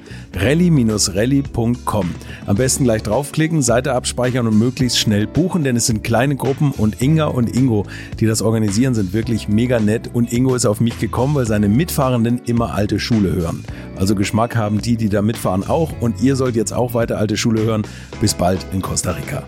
[0.35, 2.15] rally-rally.com.
[2.45, 6.71] Am besten gleich draufklicken, Seite abspeichern und möglichst schnell buchen, denn es sind kleine Gruppen
[6.71, 7.85] und Inga und Ingo,
[8.19, 11.69] die das organisieren, sind wirklich mega nett und Ingo ist auf mich gekommen, weil seine
[11.69, 13.63] Mitfahrenden immer alte Schule hören.
[13.95, 17.37] Also Geschmack haben die, die da mitfahren auch und ihr sollt jetzt auch weiter alte
[17.37, 17.83] Schule hören.
[18.19, 19.43] Bis bald in Costa Rica.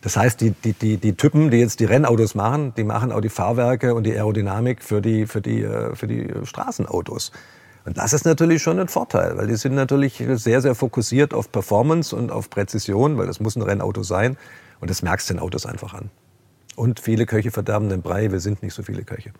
[0.00, 3.20] Das heißt, die, die, die, die Typen, die jetzt die Rennautos machen, die machen auch
[3.20, 7.32] die Fahrwerke und die Aerodynamik für die, für die, äh, für die Straßenautos.
[7.90, 11.50] Und das ist natürlich schon ein Vorteil, weil die sind natürlich sehr, sehr fokussiert auf
[11.50, 14.36] Performance und auf Präzision, weil das muss ein Rennauto sein.
[14.80, 16.08] Und das merkst du den Autos einfach an.
[16.76, 19.32] Und viele Köche verderben den Brei, wir sind nicht so viele Köche.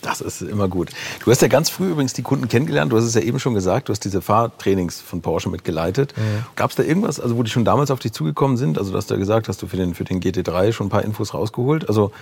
[0.00, 0.88] Das ist immer gut.
[1.22, 2.90] Du hast ja ganz früh übrigens die Kunden kennengelernt.
[2.90, 6.14] Du hast es ja eben schon gesagt, du hast diese Fahrtrainings von Porsche mitgeleitet.
[6.16, 6.46] Mhm.
[6.56, 8.78] Gab es da irgendwas, also wo die schon damals auf dich zugekommen sind?
[8.78, 11.04] Also, dass du ja gesagt hast, du für den, für den GT3 schon ein paar
[11.04, 11.86] Infos rausgeholt.
[11.86, 12.12] Also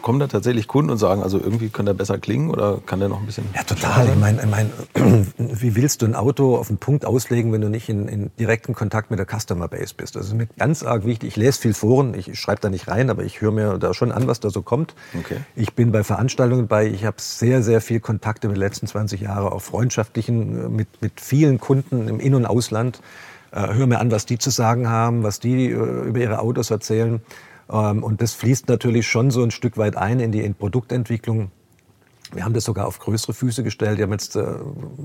[0.00, 3.08] kommen da tatsächlich Kunden und sagen, also irgendwie kann der besser klingen oder kann der
[3.08, 3.44] noch ein bisschen.
[3.54, 4.08] Ja, total.
[4.08, 4.70] Ich meine, ich mein,
[5.38, 8.74] wie willst du ein Auto auf den Punkt auslegen, wenn du nicht in, in direkten
[8.74, 10.16] Kontakt mit der Customer Base bist?
[10.16, 11.28] Das ist mir ganz arg wichtig.
[11.28, 14.12] Ich lese viel Foren, ich schreibe da nicht rein, aber ich höre mir da schon
[14.12, 14.94] an, was da so kommt.
[15.18, 15.36] Okay.
[15.54, 19.20] Ich bin bei Veranstaltungen bei, ich habe sehr, sehr viel Kontakte mit den letzten 20
[19.20, 23.00] Jahren, auch freundschaftlichen, äh, mit, mit vielen Kunden im In- und Ausland.
[23.52, 26.70] Äh, höre mir an, was die zu sagen haben, was die äh, über ihre Autos
[26.70, 27.20] erzählen.
[27.70, 31.50] Ähm, und das fließt natürlich schon so ein Stück weit ein in die Produktentwicklung.
[32.32, 33.98] Wir haben das sogar auf größere Füße gestellt.
[33.98, 34.44] Wir haben jetzt äh,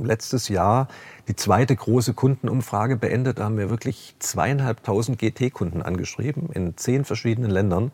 [0.03, 0.87] letztes Jahr
[1.27, 3.39] die zweite große Kundenumfrage beendet.
[3.39, 7.91] Da haben wir wirklich zweieinhalbtausend GT-Kunden angeschrieben in zehn verschiedenen Ländern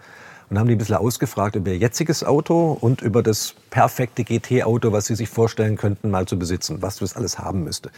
[0.50, 4.92] und haben die ein bisschen ausgefragt über ihr jetziges Auto und über das perfekte GT-Auto,
[4.92, 7.90] was sie sich vorstellen könnten, mal zu besitzen, was das alles haben müsste.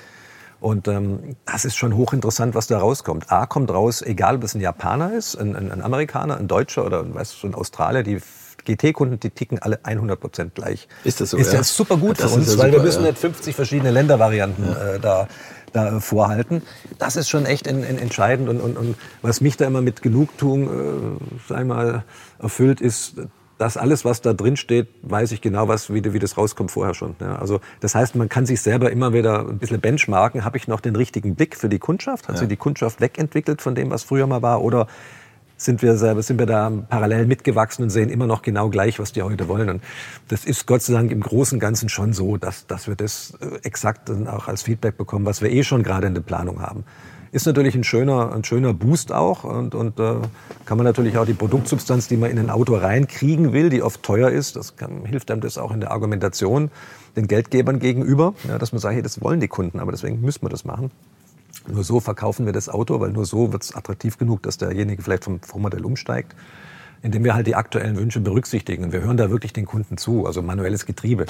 [0.63, 3.29] Und ähm, das ist schon hochinteressant, was da rauskommt.
[3.29, 6.85] A kommt raus, egal ob es ein Japaner ist, ein, ein, ein Amerikaner, ein Deutscher
[6.85, 8.21] oder weißt du, ein Australier, die
[8.63, 10.87] GT-Kunden, die ticken alle 100 Prozent gleich.
[11.03, 11.37] Ist das so?
[11.37, 13.09] Ist ja, ja super gut für uns, ja weil super, wir müssen ja.
[13.09, 14.93] nicht 50 verschiedene Ländervarianten ja.
[14.93, 15.27] äh, da,
[15.73, 16.61] da vorhalten.
[16.97, 20.01] Das ist schon echt in, in entscheidend und, und, und was mich da immer mit
[20.01, 21.17] Genugtuung, äh,
[21.49, 22.05] sag mal,
[22.39, 23.15] erfüllt, ist,
[23.63, 26.93] das alles, was da drin steht, weiß ich genau, was, wie, wie das rauskommt vorher
[26.93, 27.15] schon.
[27.21, 30.43] Ja, also das heißt, man kann sich selber immer wieder ein bisschen benchmarken.
[30.43, 32.27] Habe ich noch den richtigen Blick für die Kundschaft?
[32.27, 32.39] Hat ja.
[32.39, 34.61] sich die Kundschaft wegentwickelt von dem, was früher mal war?
[34.61, 34.87] Oder
[35.55, 39.13] sind wir selber, sind wir da parallel mitgewachsen und sehen immer noch genau gleich, was
[39.13, 39.69] die heute wollen.
[39.69, 39.83] Und
[40.27, 43.37] das ist Gott sei Dank im Großen und Ganzen schon so, dass, dass wir das
[43.39, 46.61] äh, exakt dann auch als Feedback bekommen, was wir eh schon gerade in der Planung
[46.61, 46.83] haben.
[47.33, 50.13] Ist natürlich ein schöner, ein schöner Boost auch und, und äh,
[50.65, 54.03] kann man natürlich auch die Produktsubstanz, die man in ein Auto reinkriegen will, die oft
[54.03, 56.69] teuer ist, das kann, hilft einem das auch in der Argumentation
[57.15, 60.43] den Geldgebern gegenüber, ja, dass man sagt, hey, das wollen die Kunden, aber deswegen müssen
[60.43, 60.91] wir das machen.
[61.67, 65.01] Nur so verkaufen wir das Auto, weil nur so wird es attraktiv genug, dass derjenige
[65.01, 66.35] vielleicht vom Vormodell umsteigt
[67.03, 68.85] indem wir halt die aktuellen Wünsche berücksichtigen.
[68.85, 71.25] Und wir hören da wirklich den Kunden zu, also manuelles Getriebe.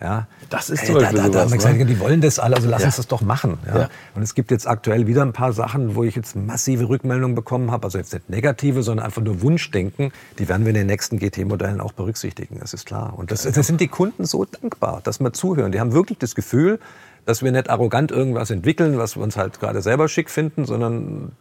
[0.00, 1.86] Ja, das ist zum Beispiel da, da, da haben wir gesagt, ne?
[1.86, 2.88] die wollen das alle, also lass ja.
[2.88, 3.58] uns das doch machen.
[3.66, 3.78] Ja.
[3.78, 3.88] ja.
[4.14, 7.70] Und es gibt jetzt aktuell wieder ein paar Sachen, wo ich jetzt massive Rückmeldungen bekommen
[7.70, 10.12] habe, also jetzt nicht negative, sondern einfach nur Wunschdenken.
[10.38, 13.14] Die werden wir in den nächsten GT-Modellen auch berücksichtigen, das ist klar.
[13.16, 15.72] Und das, das sind die Kunden so dankbar, dass wir zuhören.
[15.72, 16.78] Die haben wirklich das Gefühl,
[17.24, 21.32] dass wir nicht arrogant irgendwas entwickeln, was wir uns halt gerade selber schick finden, sondern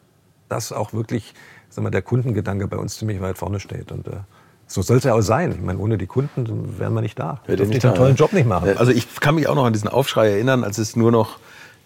[0.47, 1.33] dass auch wirklich
[1.69, 3.91] sagen wir, der Kundengedanke bei uns ziemlich weit vorne steht.
[3.91, 4.11] Und äh,
[4.67, 5.51] so soll es ja auch sein.
[5.51, 7.39] Ich meine, ohne die Kunden wären wir nicht da.
[7.45, 8.15] Wäre Dürfte nicht ich einen tollen.
[8.15, 8.77] Job nicht machen.
[8.77, 11.37] Also ich kann mich auch noch an diesen Aufschrei erinnern, als es nur noch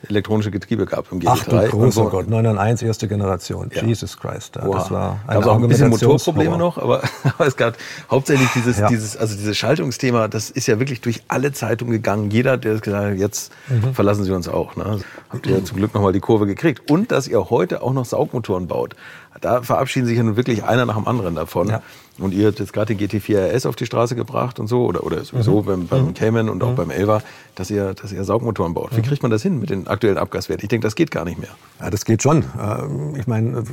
[0.07, 1.27] elektronische Getriebe gab im GT3.
[1.29, 3.69] Ach du großer so- Gott, 991 erste Generation.
[3.75, 3.83] Ja.
[3.83, 4.55] Jesus Christ.
[4.55, 4.61] Ja.
[4.65, 7.75] Das war es auch ein bisschen Motorprobleme noch, aber, aber es gab
[8.09, 8.87] hauptsächlich dieses, Ja.
[8.87, 12.31] dieses, also dieses Schaltungsthema, das ist ja wirklich durch alle Zeitungen gegangen.
[12.31, 13.93] Jeder, der gesagt hat, jetzt Mhm.
[13.93, 14.77] verlassen Sie uns auch.
[14.77, 14.99] Ne?
[15.31, 16.89] Habt ihr zum Glück nochmal die Kurve gekriegt.
[16.89, 18.95] Und dass ihr heute auch noch Saugmotoren baut.
[19.41, 21.67] Da verabschieden sich ja nun wirklich einer nach dem anderen davon.
[21.67, 21.81] Ja.
[22.19, 25.03] Und ihr habt jetzt gerade den GT4 RS auf die Straße gebracht und so, oder,
[25.05, 25.65] oder sowieso Mhm.
[25.65, 27.21] beim, beim Cayman und auch beim Elva,
[27.55, 28.91] dass ihr, dass ihr Saugmotoren baut.
[28.91, 28.97] Mhm.
[28.97, 30.63] Wie kriegt man das hin mit den aktuellen Abgaswerten?
[30.63, 31.49] Ich denke, das geht gar nicht mehr.
[31.79, 32.43] Ja, das geht schon.
[32.61, 33.63] Ähm, Ich meine,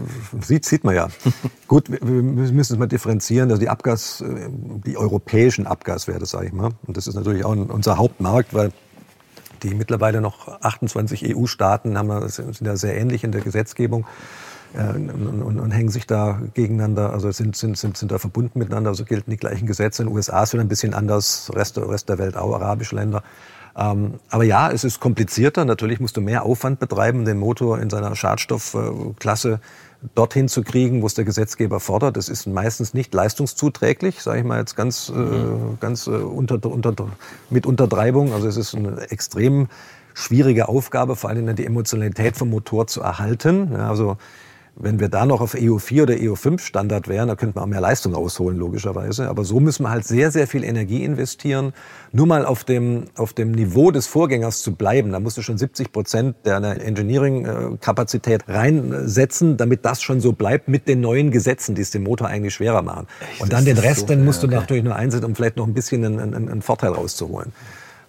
[0.40, 1.08] sieht, sieht man ja.
[1.68, 3.50] Gut, wir müssen es mal differenzieren.
[3.50, 4.48] Also die Abgas, äh,
[4.86, 6.70] die europäischen Abgaswerte, sage ich mal.
[6.86, 8.72] Und das ist natürlich auch unser Hauptmarkt, weil
[9.62, 14.06] die mittlerweile noch 28 EU-Staaten haben, sind ja sehr ähnlich in der Gesetzgebung
[14.74, 18.90] und, und, und hängen sich da gegeneinander, also sind, sind, sind, sind da verbunden miteinander,
[18.90, 20.02] also gelten die gleichen Gesetze.
[20.02, 23.22] In den USA ist wieder ein bisschen anders, Rest, Rest der Welt auch, arabische Länder.
[23.76, 25.64] Ähm, aber ja, es ist komplizierter.
[25.64, 29.60] Natürlich musst du mehr Aufwand betreiben, den Motor in seiner Schadstoffklasse
[30.14, 32.16] dorthin zu kriegen, wo es der Gesetzgeber fordert.
[32.16, 36.94] Das ist meistens nicht leistungszuträglich, sage ich mal jetzt ganz, äh, ganz äh, unter, unter,
[37.50, 38.32] mit Untertreibung.
[38.32, 39.68] Also es ist eine extrem
[40.14, 43.72] schwierige Aufgabe, vor allem die Emotionalität vom Motor zu erhalten.
[43.72, 44.16] Ja, also
[44.78, 47.80] wenn wir da noch auf EU4 oder EU5 Standard wären, da könnte man auch mehr
[47.80, 49.28] Leistung rausholen, logischerweise.
[49.28, 51.72] Aber so müssen wir halt sehr, sehr viel Energie investieren,
[52.12, 55.12] nur mal auf dem, auf dem Niveau des Vorgängers zu bleiben.
[55.12, 60.88] Da musst du schon 70 Prozent der Engineering-Kapazität reinsetzen, damit das schon so bleibt mit
[60.88, 63.06] den neuen Gesetzen, die es dem Motor eigentlich schwerer machen.
[63.38, 64.60] Und dann den Rest, so- dann musst ja, du okay.
[64.60, 67.52] natürlich nur einsetzen, um vielleicht noch ein bisschen einen, einen, einen Vorteil rauszuholen.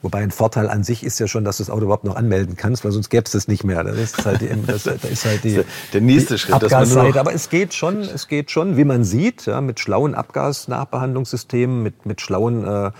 [0.02, 2.56] Wobei ein Vorteil an sich ist ja schon, dass du das Auto überhaupt noch anmelden
[2.56, 3.84] kannst, weil sonst gäbe es das nicht mehr.
[3.84, 7.20] Das ist halt die, das, das ist halt die, Der nächste die Schritt, man Abgasseite.
[7.20, 12.06] Aber es geht schon, es geht schon, wie man sieht, ja, mit schlauen Abgasnachbehandlungssystemen, mit,
[12.06, 12.91] mit schlauen äh,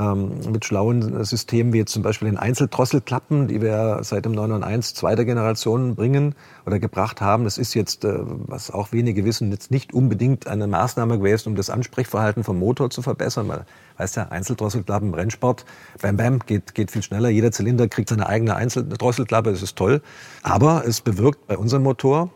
[0.00, 4.96] ähm, mit schlauen Systemen wie jetzt zum Beispiel den Einzeldrosselklappen, die wir seit dem 991
[4.96, 6.34] zweiter Generation bringen
[6.64, 7.44] oder gebracht haben.
[7.44, 11.56] Das ist jetzt, äh, was auch wenige wissen, jetzt nicht unbedingt eine Maßnahme gewesen, um
[11.56, 13.66] das Ansprechverhalten vom Motor zu verbessern, weil,
[13.98, 15.66] weißt ja, Einzeldrosselklappen Rennsport,
[16.00, 17.28] bam, bam, geht, geht viel schneller.
[17.28, 20.00] Jeder Zylinder kriegt seine eigene Einzeldrosselklappe, das ist toll.
[20.42, 22.30] Aber es bewirkt bei unserem Motor,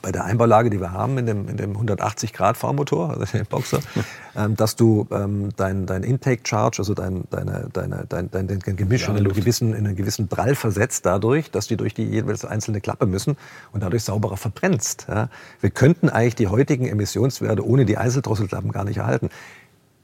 [0.00, 3.46] bei der Einbaulage, die wir haben in dem, in dem 180 Grad Fahrmotor, also den
[3.46, 3.80] Boxer,
[4.36, 8.76] ähm, dass du ähm, dein, dein Intake Charge, also dein, deine, deine, dein, dein, dein
[8.76, 12.44] Gemisch in einen, gewissen, in einen gewissen Drall versetzt dadurch, dass die durch die jeweils
[12.44, 13.36] einzelne Klappe müssen
[13.72, 15.06] und dadurch sauberer verbrennst.
[15.08, 15.28] Ja.
[15.60, 19.28] Wir könnten eigentlich die heutigen Emissionswerte ohne die Einzeldrosselklappen gar nicht erhalten.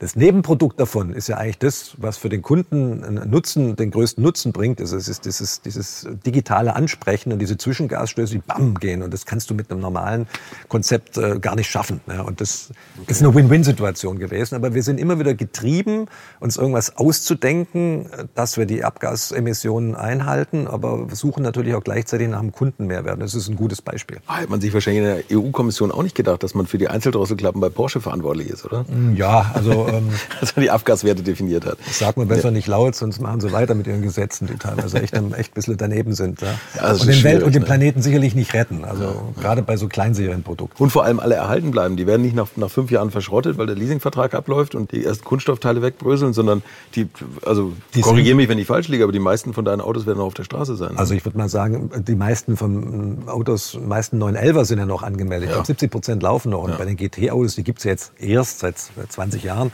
[0.01, 4.23] Das Nebenprodukt davon ist ja eigentlich das, was für den Kunden einen Nutzen, den größten
[4.23, 4.81] Nutzen bringt.
[4.81, 9.03] Also es ist dieses, dieses digitale Ansprechen und diese Zwischengasstöße, die bam gehen.
[9.03, 10.29] Und das kannst du mit einem normalen
[10.69, 12.01] Konzept äh, gar nicht schaffen.
[12.07, 12.71] Ja, und das
[13.09, 14.55] ist eine Win-Win-Situation gewesen.
[14.55, 16.07] Aber wir sind immer wieder getrieben,
[16.39, 22.53] uns irgendwas auszudenken, dass wir die Abgasemissionen einhalten, aber suchen natürlich auch gleichzeitig nach einem
[22.53, 23.21] Kundenmehrwert.
[23.21, 24.19] Das ist ein gutes Beispiel.
[24.29, 27.61] Hat man sich wahrscheinlich in der EU-Kommission auch nicht gedacht, dass man für die Einzeldrosselklappen
[27.61, 28.85] bei Porsche verantwortlich ist, oder?
[29.17, 30.09] Ja, also ähm,
[30.41, 31.79] Dass man die Abgaswerte definiert hat.
[31.85, 35.01] Das sagt man besser nicht laut, sonst machen sie weiter mit ihren Gesetzen, die teilweise
[35.01, 36.41] echt, echt ein bisschen daneben sind.
[36.41, 36.49] Ja.
[36.77, 37.67] Ja, das und den Welt schwierig, und den ne?
[37.67, 38.85] Planeten sicherlich nicht retten.
[38.85, 40.83] Also gerade bei so Kleinserienprodukten.
[40.83, 41.97] Und vor allem alle erhalten bleiben.
[41.97, 45.25] Die werden nicht nach, nach fünf Jahren verschrottet, weil der Leasingvertrag abläuft und die ersten
[45.25, 46.63] Kunststoffteile wegbröseln, sondern
[46.95, 47.09] die,
[47.45, 50.19] also Die korrigiere mich, wenn ich falsch liege, aber die meisten von deinen Autos werden
[50.19, 50.97] noch auf der Straße sein.
[50.97, 55.03] Also ich würde mal sagen, die meisten von Autos, die meisten 911er sind ja noch
[55.03, 55.51] angemeldet.
[55.51, 56.63] Glaube, 70 Prozent laufen noch.
[56.63, 59.73] Und bei den GT-Autos, die gibt's ja jetzt erst seit 20 Jahren.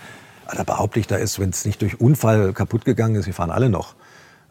[0.52, 3.50] Da behaupte ich, da ist, wenn es nicht durch Unfall kaputt gegangen ist, die fahren
[3.50, 3.94] alle noch.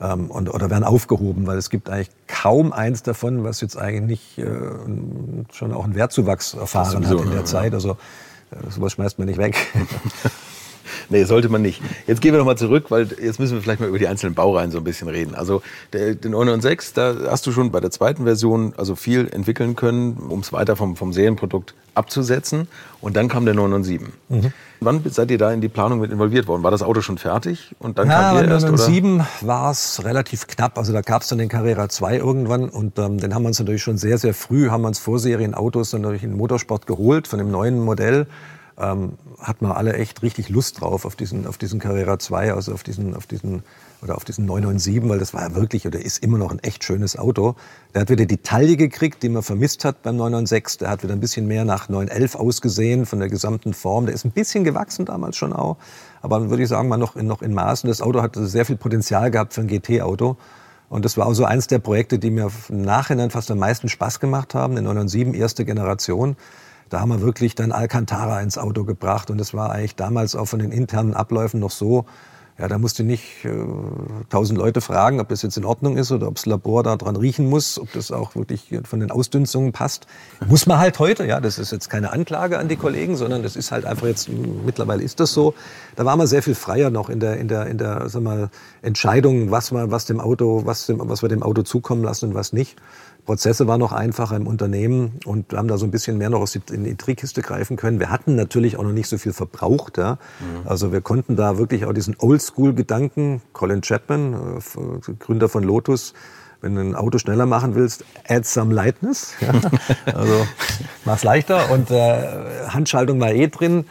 [0.02, 4.38] Ähm, und, oder werden aufgehoben, weil es gibt eigentlich kaum eins davon, was jetzt eigentlich
[4.38, 4.46] äh,
[5.52, 7.74] schon auch einen Wertzuwachs erfahren hat in der Zeit.
[7.74, 7.98] Also
[8.52, 9.56] äh, sowas schmeißt man nicht weg.
[11.10, 11.82] Nee, sollte man nicht.
[12.08, 14.72] Jetzt gehen wir nochmal zurück, weil jetzt müssen wir vielleicht mal über die einzelnen Baureihen
[14.72, 15.36] so ein bisschen reden.
[15.36, 15.62] Also
[15.94, 20.18] der, den 996, da hast du schon bei der zweiten Version also viel entwickeln können,
[20.30, 22.68] um es weiter vom, vom Serienprodukt abzusetzen.
[23.02, 24.52] Und dann kam der 997.
[24.80, 26.64] Wann seid ihr da in die Planung mit involviert worden?
[26.64, 28.64] War das Auto schon fertig und dann Ja, kam ihr erst?
[28.66, 28.72] Oder?
[28.72, 30.78] 997 war es relativ knapp.
[30.78, 33.60] Also da gab es dann den Carrera 2 irgendwann und ähm, den haben wir uns
[33.60, 37.28] natürlich schon sehr, sehr früh, haben wir uns Vorserienautos dann natürlich in den Motorsport geholt
[37.28, 38.28] von dem neuen Modell.
[38.76, 42.74] Ähm, hatten wir alle echt richtig Lust drauf auf diesen, auf diesen Carrera 2, also
[42.74, 43.62] auf diesen, auf diesen,
[44.02, 46.84] oder auf diesen 997, weil das war ja wirklich oder ist immer noch ein echt
[46.84, 47.56] schönes Auto.
[47.94, 50.80] Der hat wieder die Taille gekriegt, die man vermisst hat beim 996.
[50.80, 54.08] Der hat wieder ein bisschen mehr nach 911 ausgesehen von der gesamten Form.
[54.08, 55.78] Der ist ein bisschen gewachsen damals schon auch.
[56.24, 57.88] Aber würde ich sagen, mal noch in, noch in Maßen.
[57.88, 60.38] Das Auto hatte sehr viel Potenzial gehabt für ein GT-Auto.
[60.90, 63.90] Und das war auch so eins der Projekte, die mir im Nachhinein fast am meisten
[63.90, 64.78] Spaß gemacht haben.
[64.78, 66.38] In 907, erste Generation.
[66.94, 69.32] Da haben wir wirklich dann Alcantara ins Auto gebracht.
[69.32, 72.06] Und es war eigentlich damals auch von den internen Abläufen noch so,
[72.60, 73.50] ja, da musst du nicht äh,
[74.30, 76.96] tausend äh, Leute fragen, ob das jetzt in Ordnung ist oder ob das Labor da
[76.96, 80.06] dran riechen muss, ob das auch wirklich von den Ausdünstungen passt.
[80.48, 83.56] Muss man halt heute, ja, das ist jetzt keine Anklage an die Kollegen, sondern das
[83.56, 85.56] ist halt einfach jetzt, mittlerweile ist das so.
[85.96, 88.52] Da war man sehr viel freier noch in der, in der, in der, sag mal,
[88.84, 92.36] Entscheidung, was man, was dem Auto, was, dem, was wir dem Auto zukommen lassen und
[92.36, 92.80] was nicht.
[93.26, 96.42] Prozesse waren noch einfacher im Unternehmen und wir haben da so ein bisschen mehr noch
[96.42, 98.00] aus in die Trickkiste greifen können.
[98.00, 99.98] Wir hatten natürlich auch noch nicht so viel verbraucht.
[99.98, 100.18] Ja.
[100.40, 100.68] Mhm.
[100.68, 106.14] Also wir konnten da wirklich auch diesen Oldschool-Gedanken, Colin Chapman, äh, Gründer von Lotus,
[106.62, 109.34] wenn du ein Auto schneller machen willst, add some lightness.
[109.42, 109.54] Ja.
[110.14, 110.48] Also
[111.06, 113.86] mach's leichter und äh, Handschaltung war eh drin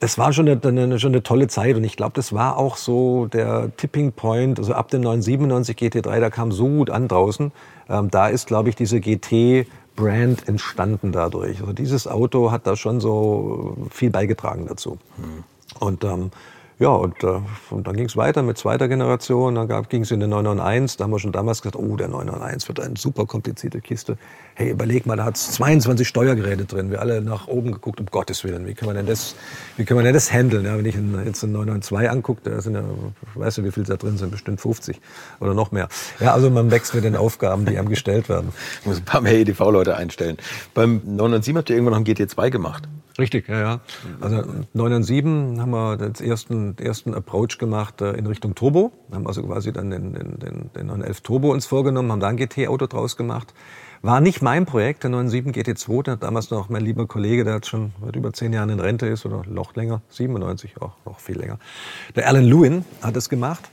[0.00, 2.76] das war schon eine, eine, schon eine tolle Zeit und ich glaube, das war auch
[2.76, 7.52] so der Tipping Point, also ab dem 997 GT3, da kam so gut an draußen.
[7.88, 11.60] Ähm, da ist, glaube ich, diese GT-Brand entstanden dadurch.
[11.60, 14.98] Also dieses Auto hat da schon so viel beigetragen dazu.
[15.16, 15.44] Mhm.
[15.78, 16.30] Und ähm,
[16.84, 19.54] ja, und, äh, und dann ging es weiter mit zweiter Generation.
[19.54, 20.98] Dann ging es in den 991.
[20.98, 24.18] Da haben wir schon damals gesagt, oh, der 991 wird eine super komplizierte Kiste.
[24.54, 26.90] Hey, überleg mal, da hat es 22 Steuergeräte drin.
[26.90, 28.66] Wir alle nach oben geguckt, um Gottes Willen.
[28.66, 29.34] Wie kann man denn das,
[29.78, 30.66] wie kann man denn das handeln?
[30.66, 32.84] Ja, wenn ich jetzt einen 992 angucke, da sind ja,
[33.34, 34.30] weißt du, wie viele da drin sind?
[34.30, 35.00] Bestimmt 50
[35.40, 35.88] oder noch mehr.
[36.20, 38.50] Ja, also man wächst mit den Aufgaben, die einem gestellt werden.
[38.80, 40.36] Ich muss ein paar mehr EDV-Leute einstellen.
[40.74, 42.86] Beim 997 habt ihr irgendwann noch einen GT2 gemacht.
[43.16, 43.80] Richtig, ja, ja.
[44.20, 44.42] Also
[44.72, 48.92] 997 haben wir den ersten, ersten Approach gemacht äh, in Richtung Turbo.
[49.08, 52.26] Wir haben also quasi dann den, den, den, den 911 Turbo uns vorgenommen, haben da
[52.26, 53.54] ein GT-Auto draus gemacht.
[54.02, 57.66] War nicht mein Projekt, der 97 GT2, der damals noch mein lieber Kollege, der hat
[57.66, 61.38] schon seit über zehn Jahren in Rente ist oder noch länger, 97, auch noch viel
[61.38, 61.58] länger.
[62.16, 63.70] Der Alan Lewin hat es gemacht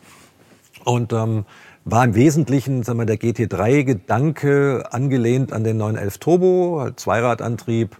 [0.86, 1.46] und ähm,
[1.84, 7.98] war im Wesentlichen sagen wir, der GT3-Gedanke angelehnt an den 911 Turbo, halt Zweiradantrieb,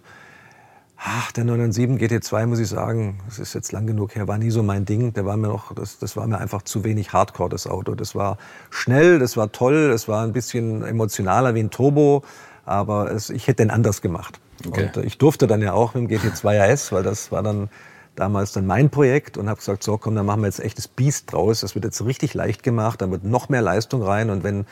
[1.04, 4.50] Ach, der 997 GT2, muss ich sagen, das ist jetzt lang genug her, war nie
[4.50, 5.12] so mein Ding.
[5.14, 7.96] Der war mir noch, das, das war mir einfach zu wenig Hardcore, das Auto.
[7.96, 8.38] Das war
[8.70, 12.22] schnell, das war toll, es war ein bisschen emotionaler wie ein Turbo,
[12.64, 14.38] aber es, ich hätte den anders gemacht.
[14.64, 14.90] Okay.
[14.94, 17.68] Und ich durfte dann ja auch mit dem GT2 RS, weil das war dann
[18.14, 21.32] damals dann mein Projekt und habe gesagt, so komm, dann machen wir jetzt echtes Biest
[21.32, 21.62] draus.
[21.62, 24.66] Das wird jetzt richtig leicht gemacht, da wird noch mehr Leistung rein und wenn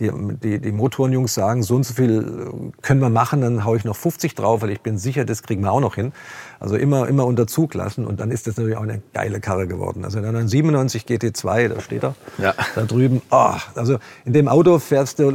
[0.00, 0.10] die,
[0.42, 3.84] die, die Motorenjungs sagen, so und so viel äh, können wir machen, dann haue ich
[3.84, 6.12] noch 50 drauf, weil ich bin sicher, das kriegen wir auch noch hin.
[6.58, 9.66] Also immer, immer unter Zug lassen und dann ist das natürlich auch eine geile Karre
[9.66, 10.04] geworden.
[10.04, 12.54] Also dann ein 97 GT2, da steht er, ja.
[12.74, 13.22] da drüben.
[13.30, 15.32] Oh, also in dem Auto fährst du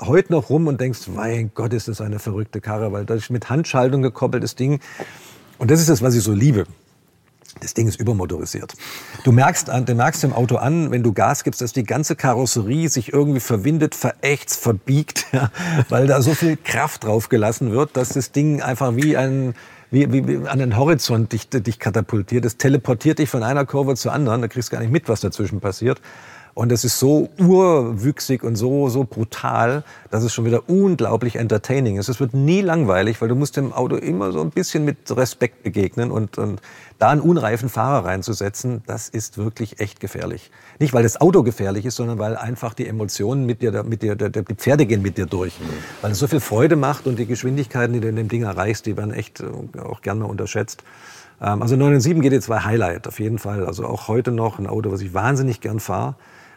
[0.00, 3.30] heute noch rum und denkst, mein Gott, ist das eine verrückte Karre, weil das ist
[3.30, 4.80] mit Handschaltung gekoppeltes Ding.
[5.58, 6.66] Und das ist das, was ich so liebe.
[7.60, 8.74] Das Ding ist übermotorisiert.
[9.24, 12.88] Du merkst, du merkst im Auto an, wenn du Gas gibst, dass die ganze Karosserie
[12.88, 15.50] sich irgendwie verwindet, verächtzt, verbiegt, ja,
[15.88, 19.54] weil da so viel Kraft drauf gelassen wird, dass das Ding einfach wie ein,
[19.90, 22.44] wie, wie, wie an den Horizont dich, dich katapultiert.
[22.44, 25.20] Es teleportiert dich von einer Kurve zur anderen, da kriegst du gar nicht mit, was
[25.20, 26.00] dazwischen passiert.
[26.56, 31.98] Und es ist so urwüchsig und so, so brutal, dass es schon wieder unglaublich entertaining
[31.98, 32.08] ist.
[32.08, 35.64] Es wird nie langweilig, weil du musst dem Auto immer so ein bisschen mit Respekt
[35.64, 36.62] begegnen und, und
[36.98, 40.50] da einen unreifen Fahrer reinzusetzen, das ist wirklich echt gefährlich.
[40.78, 44.16] Nicht, weil das Auto gefährlich ist, sondern weil einfach die Emotionen mit dir, mit dir,
[44.16, 45.60] die Pferde gehen mit dir durch.
[45.60, 45.64] Mhm.
[46.00, 48.86] Weil es so viel Freude macht und die Geschwindigkeiten, die du in dem Ding erreichst,
[48.86, 50.84] die werden echt äh, auch gerne mal unterschätzt.
[51.42, 53.66] Ähm, also 907 GT2 Highlight auf jeden Fall.
[53.66, 56.14] Also auch heute noch ein Auto, was ich wahnsinnig gern fahre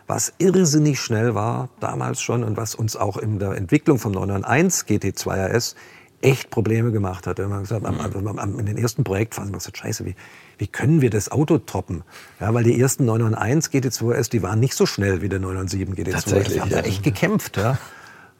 [0.09, 4.87] was irrsinnig schnell war, damals schon, und was uns auch in der Entwicklung vom 991
[4.87, 5.75] GT2 RS
[6.21, 7.37] echt Probleme gemacht hat.
[7.37, 10.15] Wenn man gesagt, am, am, am, in den ersten Projektphasen man gesagt, scheiße, wie,
[10.57, 12.01] wie können wir das Auto toppen?
[12.39, 16.07] Ja, weil die ersten 991 GT2 RS, die waren nicht so schnell wie der 997
[16.07, 16.81] GT2 Tatsächlich, Wir haben ja.
[16.81, 17.57] da echt gekämpft.
[17.57, 17.77] Ja.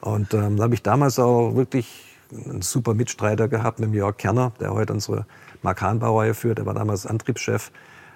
[0.02, 1.88] Und ähm, da habe ich damals auch wirklich
[2.34, 5.28] einen super Mitstreiter gehabt mit Jörg Kerner, der heute unsere
[5.62, 6.58] Markan-Baureihe führt.
[6.58, 7.72] Der war damals Antriebschef.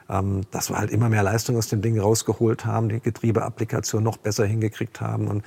[0.09, 4.17] Ähm, dass wir halt immer mehr Leistung aus dem Ding rausgeholt haben, die Getriebeapplikation noch
[4.17, 5.43] besser hingekriegt haben und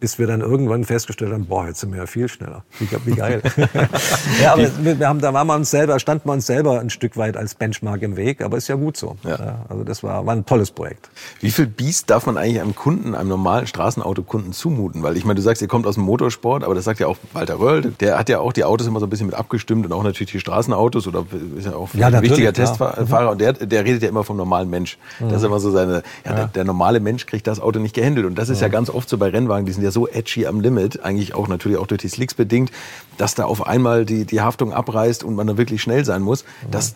[0.00, 2.64] bis wir dann irgendwann festgestellt haben, boah, jetzt sind wir ja viel schneller.
[2.78, 3.42] Wie, wie geil.
[4.42, 7.16] ja, aber wir haben, da waren wir uns selber, standen wir uns selber ein Stück
[7.16, 9.16] weit als Benchmark im Weg, aber ist ja gut so.
[9.24, 9.30] Ja.
[9.30, 11.10] ja also das war, war ein tolles Projekt.
[11.40, 15.02] Wie viel Biest darf man eigentlich einem Kunden, einem normalen Straßenautokunden zumuten?
[15.02, 17.16] Weil ich meine, du sagst, ihr kommt aus dem Motorsport, aber das sagt ja auch
[17.32, 19.92] Walter Röll, der hat ja auch die Autos immer so ein bisschen mit abgestimmt und
[19.92, 21.24] auch natürlich die Straßenautos oder
[21.56, 23.28] ist ja auch ja, ein wichtiger Testfahrer mhm.
[23.28, 24.98] und der, der redet ja immer vom normalen Mensch.
[25.18, 25.30] Mhm.
[25.30, 28.26] Das ist immer so seine, ja, der, der, normale Mensch kriegt das Auto nicht gehandelt
[28.26, 30.60] und das ist ja ganz oft so bei Rennwagen, die sind ja so edgy am
[30.60, 32.70] Limit, eigentlich auch natürlich auch durch die Slicks bedingt,
[33.16, 36.44] dass da auf einmal die, die Haftung abreißt und man da wirklich schnell sein muss.
[36.70, 36.94] Das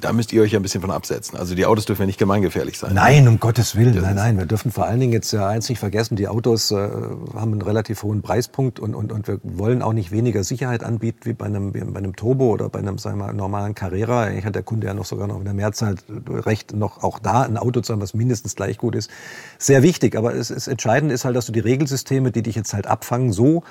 [0.00, 1.38] da müsst ihr euch ja ein bisschen von absetzen.
[1.38, 2.94] Also die Autos dürfen ja nicht gemeingefährlich sein.
[2.94, 3.94] Nein, um Gottes Willen.
[3.94, 4.38] Das nein, nein.
[4.38, 7.62] Wir dürfen vor allen Dingen jetzt ja eins nicht vergessen, die Autos äh, haben einen
[7.62, 11.46] relativ hohen Preispunkt und, und, und wir wollen auch nicht weniger Sicherheit anbieten wie bei
[11.46, 14.30] einem, wie bei einem Turbo oder bei einem sagen wir, mal, normalen Carrera.
[14.30, 17.42] Ich hat der Kunde ja noch sogar noch in der Mehrzeit recht, noch auch da
[17.42, 19.10] ein Auto zu haben, was mindestens gleich gut ist.
[19.58, 22.74] Sehr wichtig, aber es, es entscheidend ist halt, dass du die Regelsysteme, die dich jetzt
[22.74, 23.62] halt abfangen, so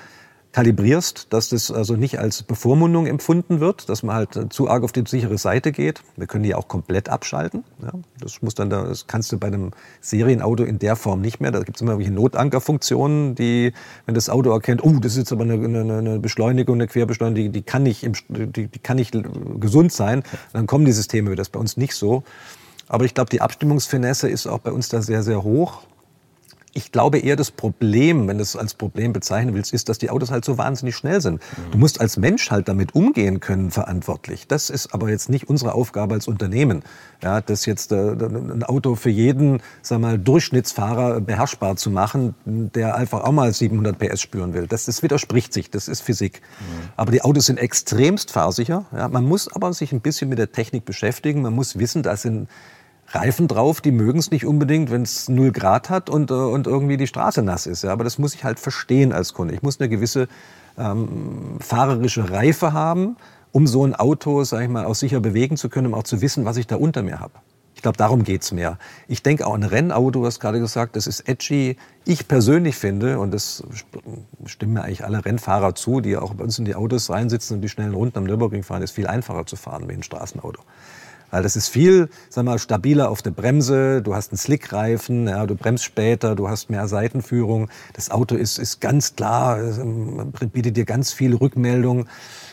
[0.52, 4.90] kalibrierst, dass das also nicht als Bevormundung empfunden wird, dass man halt zu arg auf
[4.90, 6.02] die sichere Seite geht.
[6.16, 7.62] Wir können die auch komplett abschalten.
[7.80, 9.70] Ja, das muss dann, da, das kannst du bei einem
[10.00, 11.52] Serienauto in der Form nicht mehr.
[11.52, 13.72] Da gibt es immer welche Notankerfunktionen, die,
[14.06, 17.52] wenn das Auto erkennt, oh, das ist jetzt aber eine, eine, eine Beschleunigung, eine Querbeschleunigung,
[17.52, 19.16] die, die kann nicht, im, die, die kann nicht
[19.60, 21.36] gesund sein, dann kommen die Systeme wieder.
[21.36, 22.24] Das ist bei uns nicht so.
[22.88, 25.82] Aber ich glaube, die Abstimmungsfinesse ist auch bei uns da sehr, sehr hoch
[26.72, 30.10] ich glaube eher das Problem, wenn du es als Problem bezeichnen willst, ist, dass die
[30.10, 31.42] Autos halt so wahnsinnig schnell sind.
[31.72, 34.46] Du musst als Mensch halt damit umgehen können, verantwortlich.
[34.46, 36.82] Das ist aber jetzt nicht unsere Aufgabe als Unternehmen.
[37.22, 42.94] Ja, das jetzt äh, ein Auto für jeden, sag mal, Durchschnittsfahrer beherrschbar zu machen, der
[42.94, 44.66] einfach auch mal 700 PS spüren will.
[44.68, 45.70] Das, das widerspricht sich.
[45.70, 46.40] Das ist Physik.
[46.60, 46.88] Mhm.
[46.96, 48.86] Aber die Autos sind extremst fahrsicher.
[48.96, 51.42] Ja, man muss aber sich ein bisschen mit der Technik beschäftigen.
[51.42, 52.48] Man muss wissen, dass sind
[53.12, 56.66] Reifen drauf, die mögen es nicht unbedingt, wenn es null Grad hat und, äh, und
[56.66, 57.82] irgendwie die Straße nass ist.
[57.82, 57.92] Ja.
[57.92, 59.54] Aber das muss ich halt verstehen als Kunde.
[59.54, 60.28] Ich muss eine gewisse
[60.78, 63.16] ähm, fahrerische Reife haben,
[63.52, 66.20] um so ein Auto, sag ich mal, auch sicher bewegen zu können, um auch zu
[66.20, 67.34] wissen, was ich da unter mir habe.
[67.74, 68.78] Ich glaube, darum geht's mehr.
[69.08, 71.78] Ich denke auch ein Rennauto, du hast gerade gesagt, das ist edgy.
[72.04, 73.64] Ich persönlich finde, und das
[74.44, 77.62] stimmen mir eigentlich alle Rennfahrer zu, die auch bei uns in die Autos reinsitzen und
[77.62, 80.62] die schnellen Runden am Nürburgring fahren, ist viel einfacher zu fahren wie ein Straßenauto.
[81.30, 84.02] Weil das ist viel, sag mal, stabiler auf der Bremse.
[84.02, 87.68] Du hast einen Slickreifen, ja, du bremst später, du hast mehr Seitenführung.
[87.92, 89.58] Das Auto ist, ist ganz klar,
[90.52, 92.06] bietet dir ganz viel Rückmeldung.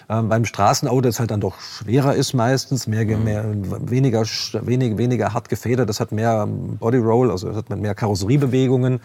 [0.09, 3.23] Ähm, beim Straßenauto, das halt dann doch schwerer ist meistens, mehr, mhm.
[3.23, 3.45] mehr,
[3.89, 4.23] weniger,
[4.61, 9.01] wenig, weniger hart gefedert, das hat mehr Body Roll, also das hat mehr Karosseriebewegungen.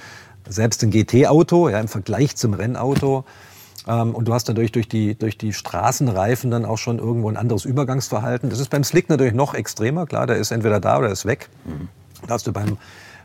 [0.49, 3.25] Selbst ein GT-Auto, ja, im Vergleich zum Rennauto.
[3.87, 7.37] Ähm, und du hast dadurch durch die, durch die Straßenreifen dann auch schon irgendwo ein
[7.37, 8.51] anderes Übergangsverhalten.
[8.51, 10.07] Das ist beim Slick natürlich noch extremer.
[10.07, 11.49] Klar, der ist entweder da oder ist weg.
[11.65, 11.89] Mhm.
[12.27, 12.79] Da hast du beim,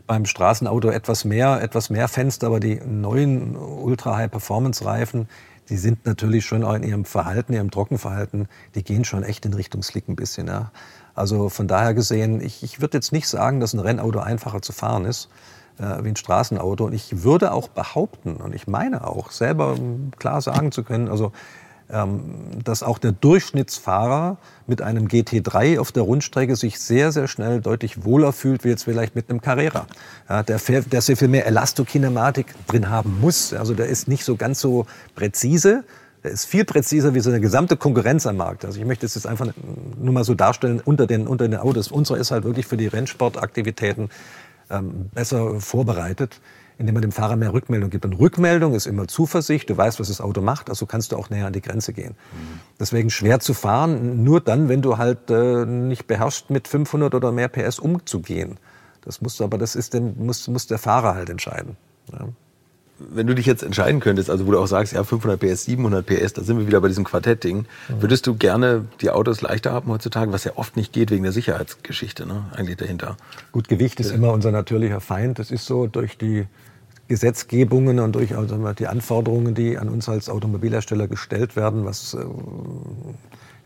[0.07, 5.29] beim Straßenauto etwas mehr, etwas mehr Fenster, aber die neuen Ultra-High-Performance-Reifen,
[5.69, 9.53] die sind natürlich schon auch in ihrem Verhalten, ihrem Trockenverhalten, die gehen schon echt in
[9.53, 10.47] Richtung Slick ein bisschen.
[10.47, 10.71] Ja.
[11.13, 14.71] Also von daher gesehen, ich, ich würde jetzt nicht sagen, dass ein Rennauto einfacher zu
[14.71, 15.29] fahren ist
[15.79, 16.85] äh, wie ein Straßenauto.
[16.85, 19.75] Und ich würde auch behaupten, und ich meine auch, selber
[20.17, 21.31] klar sagen zu können, also
[21.89, 22.21] ähm,
[22.63, 28.03] dass auch der Durchschnittsfahrer mit einem GT3 auf der Rundstrecke sich sehr, sehr schnell deutlich
[28.03, 29.87] wohler fühlt, wie jetzt vielleicht mit einem Carrera.
[30.27, 33.53] Ja, der, der sehr viel mehr Elastokinematik drin haben muss.
[33.53, 35.85] Also der ist nicht so ganz so präzise,
[36.23, 38.65] der ist viel präziser wie so eine gesamte Konkurrenz am Markt.
[38.65, 39.47] Also ich möchte es jetzt einfach
[39.97, 41.89] nur mal so darstellen unter den, unter den Autos.
[41.89, 44.09] Unsere ist halt wirklich für die Rennsportaktivitäten
[44.69, 46.41] ähm, besser vorbereitet,
[46.77, 48.05] indem man dem Fahrer mehr Rückmeldung gibt.
[48.05, 51.29] Und Rückmeldung ist immer Zuversicht, du weißt, was das Auto macht, also kannst du auch
[51.29, 52.11] näher an die Grenze gehen.
[52.11, 52.59] Mhm.
[52.79, 57.31] Deswegen schwer zu fahren, nur dann, wenn du halt äh, nicht beherrschst, mit 500 oder
[57.31, 58.59] mehr PS umzugehen.
[59.01, 61.77] Das musst du, aber das ist den, muss, muss der Fahrer halt entscheiden.
[62.11, 62.27] Ja
[62.99, 66.05] wenn du dich jetzt entscheiden könntest, also wo du auch sagst, ja 500 PS, 700
[66.05, 68.01] PS, da sind wir wieder bei diesem Quartett-Ding, mhm.
[68.01, 71.31] würdest du gerne die Autos leichter haben heutzutage, was ja oft nicht geht wegen der
[71.31, 73.17] Sicherheitsgeschichte, ne, eigentlich dahinter?
[73.51, 75.39] Gut, Gewicht ist immer unser natürlicher Feind.
[75.39, 76.47] Das ist so durch die
[77.07, 82.25] Gesetzgebungen und durch also die Anforderungen, die an uns als Automobilhersteller gestellt werden, was äh,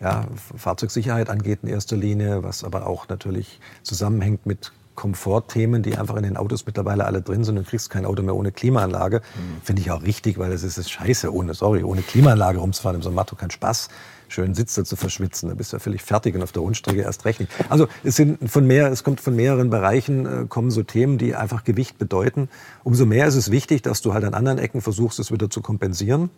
[0.02, 0.26] ja,
[0.58, 6.24] Fahrzeugsicherheit angeht in erster Linie, was aber auch natürlich zusammenhängt mit Komfortthemen, die einfach in
[6.24, 7.56] den Autos mittlerweile alle drin sind.
[7.56, 9.18] Du kriegst kein Auto mehr ohne Klimaanlage.
[9.18, 9.62] Mhm.
[9.64, 13.02] Finde ich auch richtig, weil es ist, ist scheiße, ohne, sorry, ohne Klimaanlage rumzufahren im
[13.02, 13.90] Sommer macht doch keinen Spaß.
[14.28, 17.26] Schön Sitze zu verschwitzen, da bist du ja völlig fertig und auf der Rundstrecke erst
[17.26, 17.52] recht nicht.
[17.68, 21.36] Also es sind von mehr, es kommt von mehreren Bereichen äh, kommen so Themen, die
[21.36, 22.48] einfach Gewicht bedeuten.
[22.84, 25.62] Umso mehr ist es wichtig, dass du halt an anderen Ecken versuchst, es wieder zu
[25.62, 26.30] kompensieren.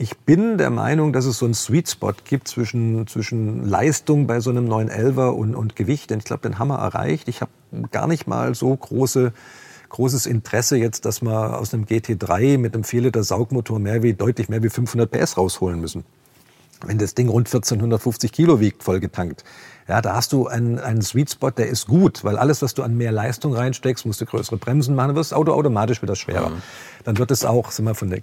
[0.00, 4.38] Ich bin der Meinung, dass es so einen Sweet Spot gibt zwischen, zwischen Leistung bei
[4.38, 6.10] so einem 911er und, und Gewicht.
[6.10, 7.26] Denn ich glaube, den haben wir erreicht.
[7.26, 7.50] Ich habe
[7.90, 9.32] gar nicht mal so große,
[9.88, 14.14] großes Interesse jetzt, dass wir aus einem GT3 mit einem 4 Liter Saugmotor mehr wie,
[14.14, 16.04] deutlich mehr wie 500 PS rausholen müssen.
[16.86, 19.42] Wenn das Ding rund 1450 Kilo wiegt, voll getankt.
[19.88, 22.84] Ja, da hast du einen, einen Sweet Spot, der ist gut, weil alles, was du
[22.84, 26.50] an mehr Leistung reinsteckst, musst du größere Bremsen machen, wird das Auto automatisch wieder schwerer.
[26.50, 26.62] Mhm.
[27.02, 28.20] Dann wird es auch, sind wir von der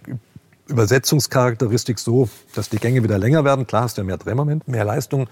[0.67, 3.67] Übersetzungscharakteristik so, dass die Gänge wieder länger werden.
[3.67, 5.27] Klar hast du ja mehr Drehmoment, mehr Leistung.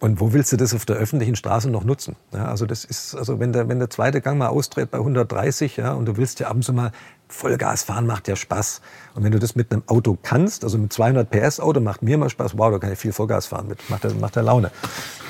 [0.00, 2.14] Und wo willst du das auf der öffentlichen Straße noch nutzen?
[2.32, 5.76] Ja, also das ist, also wenn der, wenn der zweite Gang mal ausdreht bei 130,
[5.76, 6.92] ja, und du willst ja abends mal
[7.26, 8.80] Vollgas fahren, macht ja Spaß.
[9.14, 12.16] Und wenn du das mit einem Auto kannst, also mit 200 PS Auto macht mir
[12.16, 12.56] mal Spaß.
[12.56, 14.70] Wow, da kann ich viel Vollgas fahren mit, macht der, macht der Laune.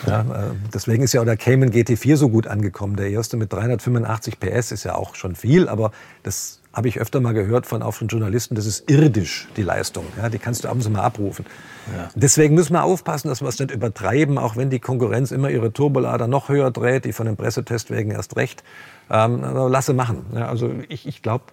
[0.06, 0.24] Ja, äh,
[0.72, 2.96] deswegen ist ja auch der Cayman GT4 so gut angekommen.
[2.96, 7.20] Der erste mit 385 PS ist ja auch schon viel, aber das habe ich öfter
[7.20, 10.04] mal gehört von auch von Journalisten, das ist irdisch, die Leistung.
[10.16, 11.44] Ja, die kannst du abends mal abrufen.
[11.92, 12.08] Ja.
[12.14, 15.72] Deswegen müssen wir aufpassen, dass wir es nicht übertreiben, auch wenn die Konkurrenz immer ihre
[15.72, 18.62] Turbolader noch höher dreht, die von dem Pressetest wegen erst recht.
[19.10, 20.26] Ähm, also lasse machen.
[20.32, 21.46] Ja, also ich, ich glaube,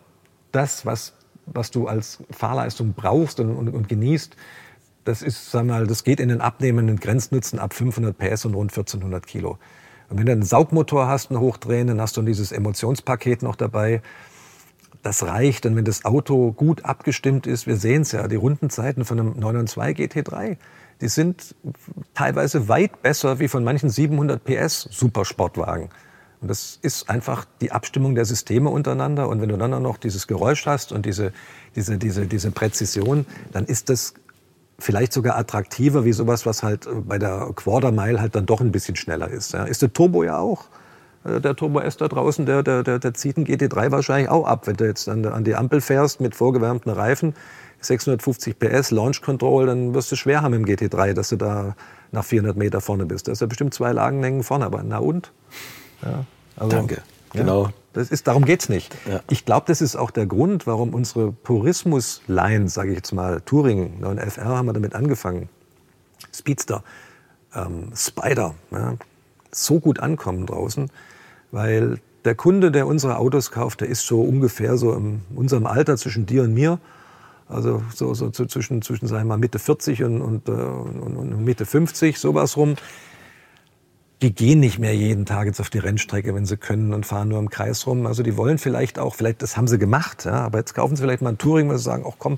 [0.51, 1.13] das, was,
[1.47, 4.35] was du als Fahrleistung brauchst und, und, und genießt,
[5.05, 8.71] das ist, sag mal, das geht in den abnehmenden Grenznutzen ab 500 PS und rund
[8.71, 9.57] 1400 Kilo.
[10.07, 14.03] Und wenn du einen Saugmotor hast, einen hochdrehenden, hast du dieses Emotionspaket noch dabei
[15.05, 15.65] das reicht.
[15.65, 19.39] Und wenn das Auto gut abgestimmt ist, wir sehen es ja, die Rundenzeiten von einem
[19.39, 20.57] 992 GT3,
[21.01, 21.55] die sind
[22.13, 25.89] teilweise weit besser wie von manchen 700 PS Supersportwagen.
[26.41, 29.29] Und das ist einfach die Abstimmung der Systeme untereinander.
[29.29, 31.33] Und wenn du dann auch noch dieses Geräusch hast und diese,
[31.75, 34.13] diese, diese, diese Präzision, dann ist das
[34.79, 38.71] vielleicht sogar attraktiver wie sowas, was halt bei der Quarter Mile halt dann doch ein
[38.71, 39.53] bisschen schneller ist.
[39.53, 40.65] Ja, ist der Turbo ja auch.
[41.25, 44.45] Äh, der Turbo S da draußen, der, der, der, der zieht einen GT3 wahrscheinlich auch
[44.45, 44.67] ab.
[44.67, 47.33] Wenn du jetzt an, an die Ampel fährst mit vorgewärmten Reifen,
[47.81, 51.75] 650 PS, Launch Control, dann wirst du schwer haben im GT3, dass du da
[52.11, 53.27] nach 400 Meter vorne bist.
[53.27, 55.31] Da ist ja bestimmt zwei Lagenlängen vorne, aber na und?
[56.01, 57.01] Ja, also, Danke.
[57.33, 57.69] Genau.
[57.93, 58.95] Das ist, darum geht's nicht.
[59.09, 59.21] Ja.
[59.29, 64.01] Ich glaube, das ist auch der Grund, warum unsere Purismus-Line, sage ich jetzt mal, Touring,
[64.01, 65.47] 9FR haben wir damit angefangen,
[66.33, 66.83] Speedster,
[67.53, 68.95] ähm, Spider, ja,
[69.51, 70.89] so gut ankommen draußen,
[71.55, 75.95] weil der Kunde, der unsere Autos kauft, der ist so ungefähr so in unserem Alter
[75.95, 76.79] zwischen dir und mir.
[77.47, 81.45] Also so, so zwischen, zwischen sagen wir mal, Mitte 40 und, und, äh, und, und
[81.45, 82.75] Mitte 50, sowas rum.
[84.21, 87.29] Die gehen nicht mehr jeden Tag jetzt auf die Rennstrecke, wenn sie können und fahren
[87.29, 88.05] nur im Kreis rum.
[88.05, 91.03] Also die wollen vielleicht auch, vielleicht das haben sie gemacht, ja, aber jetzt kaufen sie
[91.03, 92.37] vielleicht mal ein Touring, weil sie sagen, ach komm,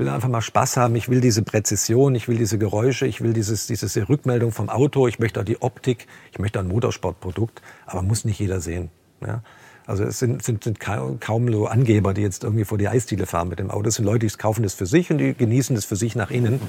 [0.00, 3.32] will einfach mal Spaß haben, ich will diese Präzision, ich will diese Geräusche, ich will
[3.32, 8.02] dieses, diese Rückmeldung vom Auto, ich möchte auch die Optik, ich möchte ein Motorsportprodukt, aber
[8.02, 8.90] muss nicht jeder sehen.
[9.20, 9.42] Ja?
[9.86, 13.48] Also es sind, sind, sind kaum so Angeber, die jetzt irgendwie vor die Eisdiele fahren
[13.48, 13.88] mit dem Auto.
[13.88, 16.30] Es sind Leute, die kaufen das für sich und die genießen das für sich nach
[16.30, 16.60] innen.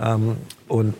[0.00, 0.36] Ähm,
[0.68, 0.94] und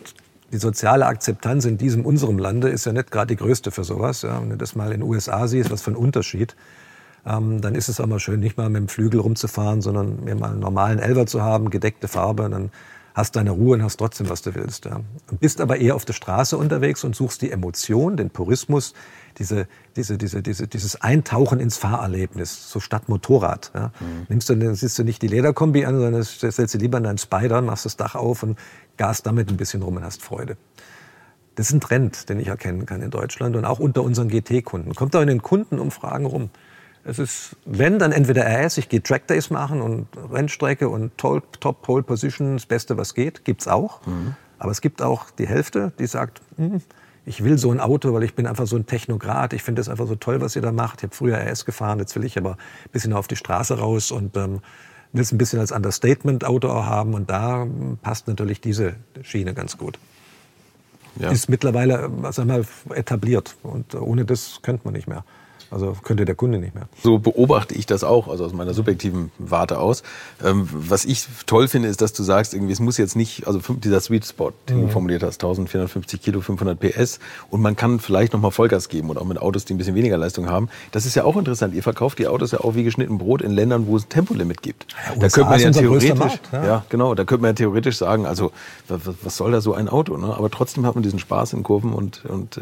[0.51, 4.21] die soziale Akzeptanz in diesem unserem Lande ist ja nicht gerade die größte für sowas.
[4.21, 4.39] Ja.
[4.41, 6.55] Wenn du das mal in den USA siehst, was für ein Unterschied
[7.27, 10.35] ähm, dann ist es auch mal schön, nicht mal mit dem Flügel rumzufahren, sondern mir
[10.35, 12.71] mal einen normalen Elver zu haben, gedeckte Farbe, dann
[13.13, 14.85] hast deine Ruhe und hast trotzdem, was du willst.
[14.85, 15.01] Ja.
[15.39, 18.93] Bist aber eher auf der Straße unterwegs und suchst die Emotion, den Purismus,
[19.39, 23.71] diese, diese, diese, diese, dieses Eintauchen ins Fahrerlebnis, so statt Motorrad.
[23.73, 23.91] Ja.
[23.99, 24.27] Mhm.
[24.29, 27.17] Nimmst du, dann siehst du nicht die Lederkombi an, sondern stellst du lieber in deinen
[27.17, 28.57] Spider, machst das Dach auf und
[28.97, 30.55] gas damit ein bisschen rum und hast Freude.
[31.55, 34.93] Das ist ein Trend, den ich erkennen kann in Deutschland und auch unter unseren GT-Kunden.
[34.93, 36.51] Kommt auch in den Kundenumfragen rum.
[37.07, 41.61] Es ist, wenn, dann entweder RS, ich gehe Track Days machen und Rennstrecke und Top,
[41.61, 44.05] Top Pole Position, das Beste, was geht, gibt's auch.
[44.05, 44.35] Mhm.
[44.59, 46.81] Aber es gibt auch die Hälfte, die sagt, hm,
[47.25, 49.53] ich will so ein Auto, weil ich bin einfach so ein Technokrat.
[49.53, 50.99] Ich finde es einfach so toll, was ihr da macht.
[50.99, 54.11] Ich habe früher RS gefahren, jetzt will ich aber ein bisschen auf die Straße raus
[54.11, 54.59] und ähm,
[55.13, 57.13] will es ein bisschen als Understatement-Auto auch haben.
[57.13, 57.65] Und da
[58.01, 59.97] passt natürlich diese Schiene ganz gut.
[61.19, 61.31] Ja.
[61.31, 65.23] Ist mittlerweile sagen wir, etabliert und ohne das könnte man nicht mehr.
[65.71, 66.87] Also könnte der Kunde nicht mehr.
[67.03, 70.03] So beobachte ich das auch, also aus meiner subjektiven Warte aus.
[70.43, 73.59] Ähm, was ich toll finde, ist, dass du sagst, irgendwie, es muss jetzt nicht, also
[73.75, 74.81] dieser Sweet Spot, den mhm.
[74.83, 79.17] du formuliert hast, 1450 Kilo, 500 PS und man kann vielleicht nochmal Vollgas geben und
[79.17, 80.69] auch mit Autos, die ein bisschen weniger Leistung haben.
[80.91, 81.73] Das ist ja auch interessant.
[81.73, 84.61] Ihr verkauft die Autos ja auch wie geschnitten Brot in Ländern, wo es ein Tempolimit
[84.61, 84.87] gibt.
[84.91, 86.65] Ja, da könnte man ja theoretisch, Markt, ja.
[86.65, 86.85] ja.
[86.89, 88.51] genau, da könnte man ja theoretisch sagen, also
[88.87, 90.17] was, soll da so ein Auto?
[90.17, 90.33] Ne?
[90.35, 92.61] Aber trotzdem hat man diesen Spaß in Kurven und, und äh,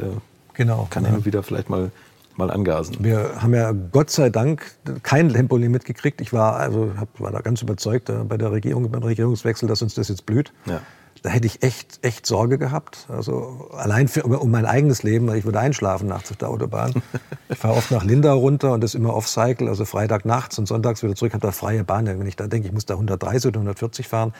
[0.54, 1.12] genau, kann ja.
[1.12, 1.92] und wieder vielleicht mal
[2.38, 2.98] mal angasen.
[3.00, 4.72] Wir haben ja Gott sei Dank
[5.04, 6.22] kein Tempolimit gekriegt.
[6.22, 9.82] Ich war, also, hab, war da ganz überzeugt äh, bei der Regierung, beim Regierungswechsel, dass
[9.82, 10.54] uns das jetzt blüht.
[10.66, 10.82] Ja.
[11.22, 13.08] Da hätte ich echt, echt Sorge gehabt.
[13.10, 16.94] Also allein für, um mein eigenes Leben, weil ich würde einschlafen nachts auf der Autobahn.
[17.50, 21.02] ich fahre oft nach Lindau runter und das immer off-cycle, also Freitag nachts und sonntags
[21.02, 22.06] wieder zurück, habe da freie Bahn.
[22.06, 24.34] Wenn ich da denke, ich muss da 130 oder 140 fahren,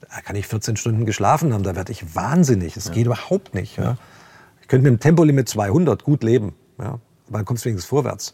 [0.00, 1.64] da kann ich 14 Stunden geschlafen haben.
[1.64, 2.74] Da werde ich wahnsinnig.
[2.74, 2.92] Das ja.
[2.92, 3.76] geht überhaupt nicht.
[3.78, 3.96] Ja.
[4.60, 6.54] Ich könnte mit dem Tempolimit 200 gut leben.
[6.78, 8.32] Ja dann kommst du wenigstens vorwärts.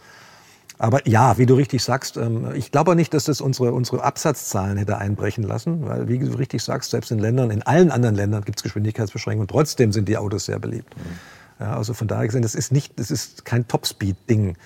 [0.79, 4.77] Aber ja, wie du richtig sagst, ähm, ich glaube nicht, dass das unsere, unsere Absatzzahlen
[4.77, 8.45] hätte einbrechen lassen, weil, wie du richtig sagst, selbst in Ländern, in allen anderen Ländern
[8.45, 10.95] gibt es Geschwindigkeitsbeschränkungen, trotzdem sind die Autos sehr beliebt.
[10.97, 11.65] Mhm.
[11.65, 14.57] Ja, also von daher gesehen, das ist nicht, das ist kein Topspeed-Ding.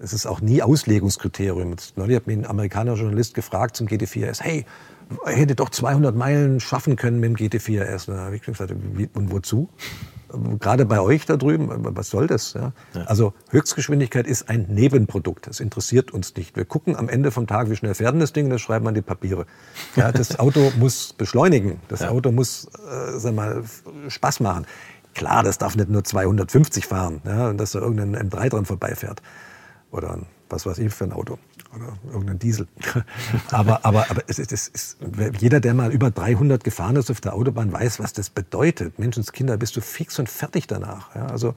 [0.00, 1.76] Es ist auch nie Auslegungskriterium.
[1.94, 4.66] neulich hat mich ein amerikanischer Journalist gefragt zum GT4 RS, hey,
[5.24, 8.06] er hätte doch 200 Meilen schaffen können mit dem GT4 RS.
[8.06, 9.68] Da habe ich gesagt, und wozu?
[10.60, 12.54] Gerade bei euch da drüben, was soll das?
[12.54, 12.72] Ja?
[12.94, 13.02] Ja.
[13.04, 15.46] Also Höchstgeschwindigkeit ist ein Nebenprodukt.
[15.46, 16.56] Das interessiert uns nicht.
[16.56, 18.94] Wir gucken am Ende vom Tag, wie schnell fährt das Ding, das schreiben wir an
[18.94, 19.46] die Papiere.
[19.96, 21.80] Ja, das Auto muss beschleunigen.
[21.88, 22.02] Das.
[22.02, 23.62] Auto muss, äh, sag mal,
[24.08, 24.66] Spaß machen.
[25.14, 29.22] Klar, das darf nicht nur 250 fahren, ja, und dass da irgendein M3 dran vorbeifährt.
[29.90, 31.38] Oder ein, was weiß ich für ein Auto.
[31.74, 32.66] Oder irgendein Diesel.
[33.50, 34.98] aber, aber, aber es ist, es ist,
[35.38, 38.98] jeder, der mal über 300 gefahren ist auf der Autobahn, weiß, was das bedeutet.
[38.98, 41.14] Menschenskinder, bist du fix und fertig danach.
[41.14, 41.54] Ja, also,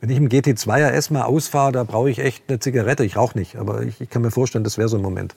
[0.00, 3.04] wenn ich im GT2 RS mal ausfahre, da brauche ich echt eine Zigarette.
[3.04, 5.34] Ich rauche nicht, aber ich, ich kann mir vorstellen, das wäre so ein Moment.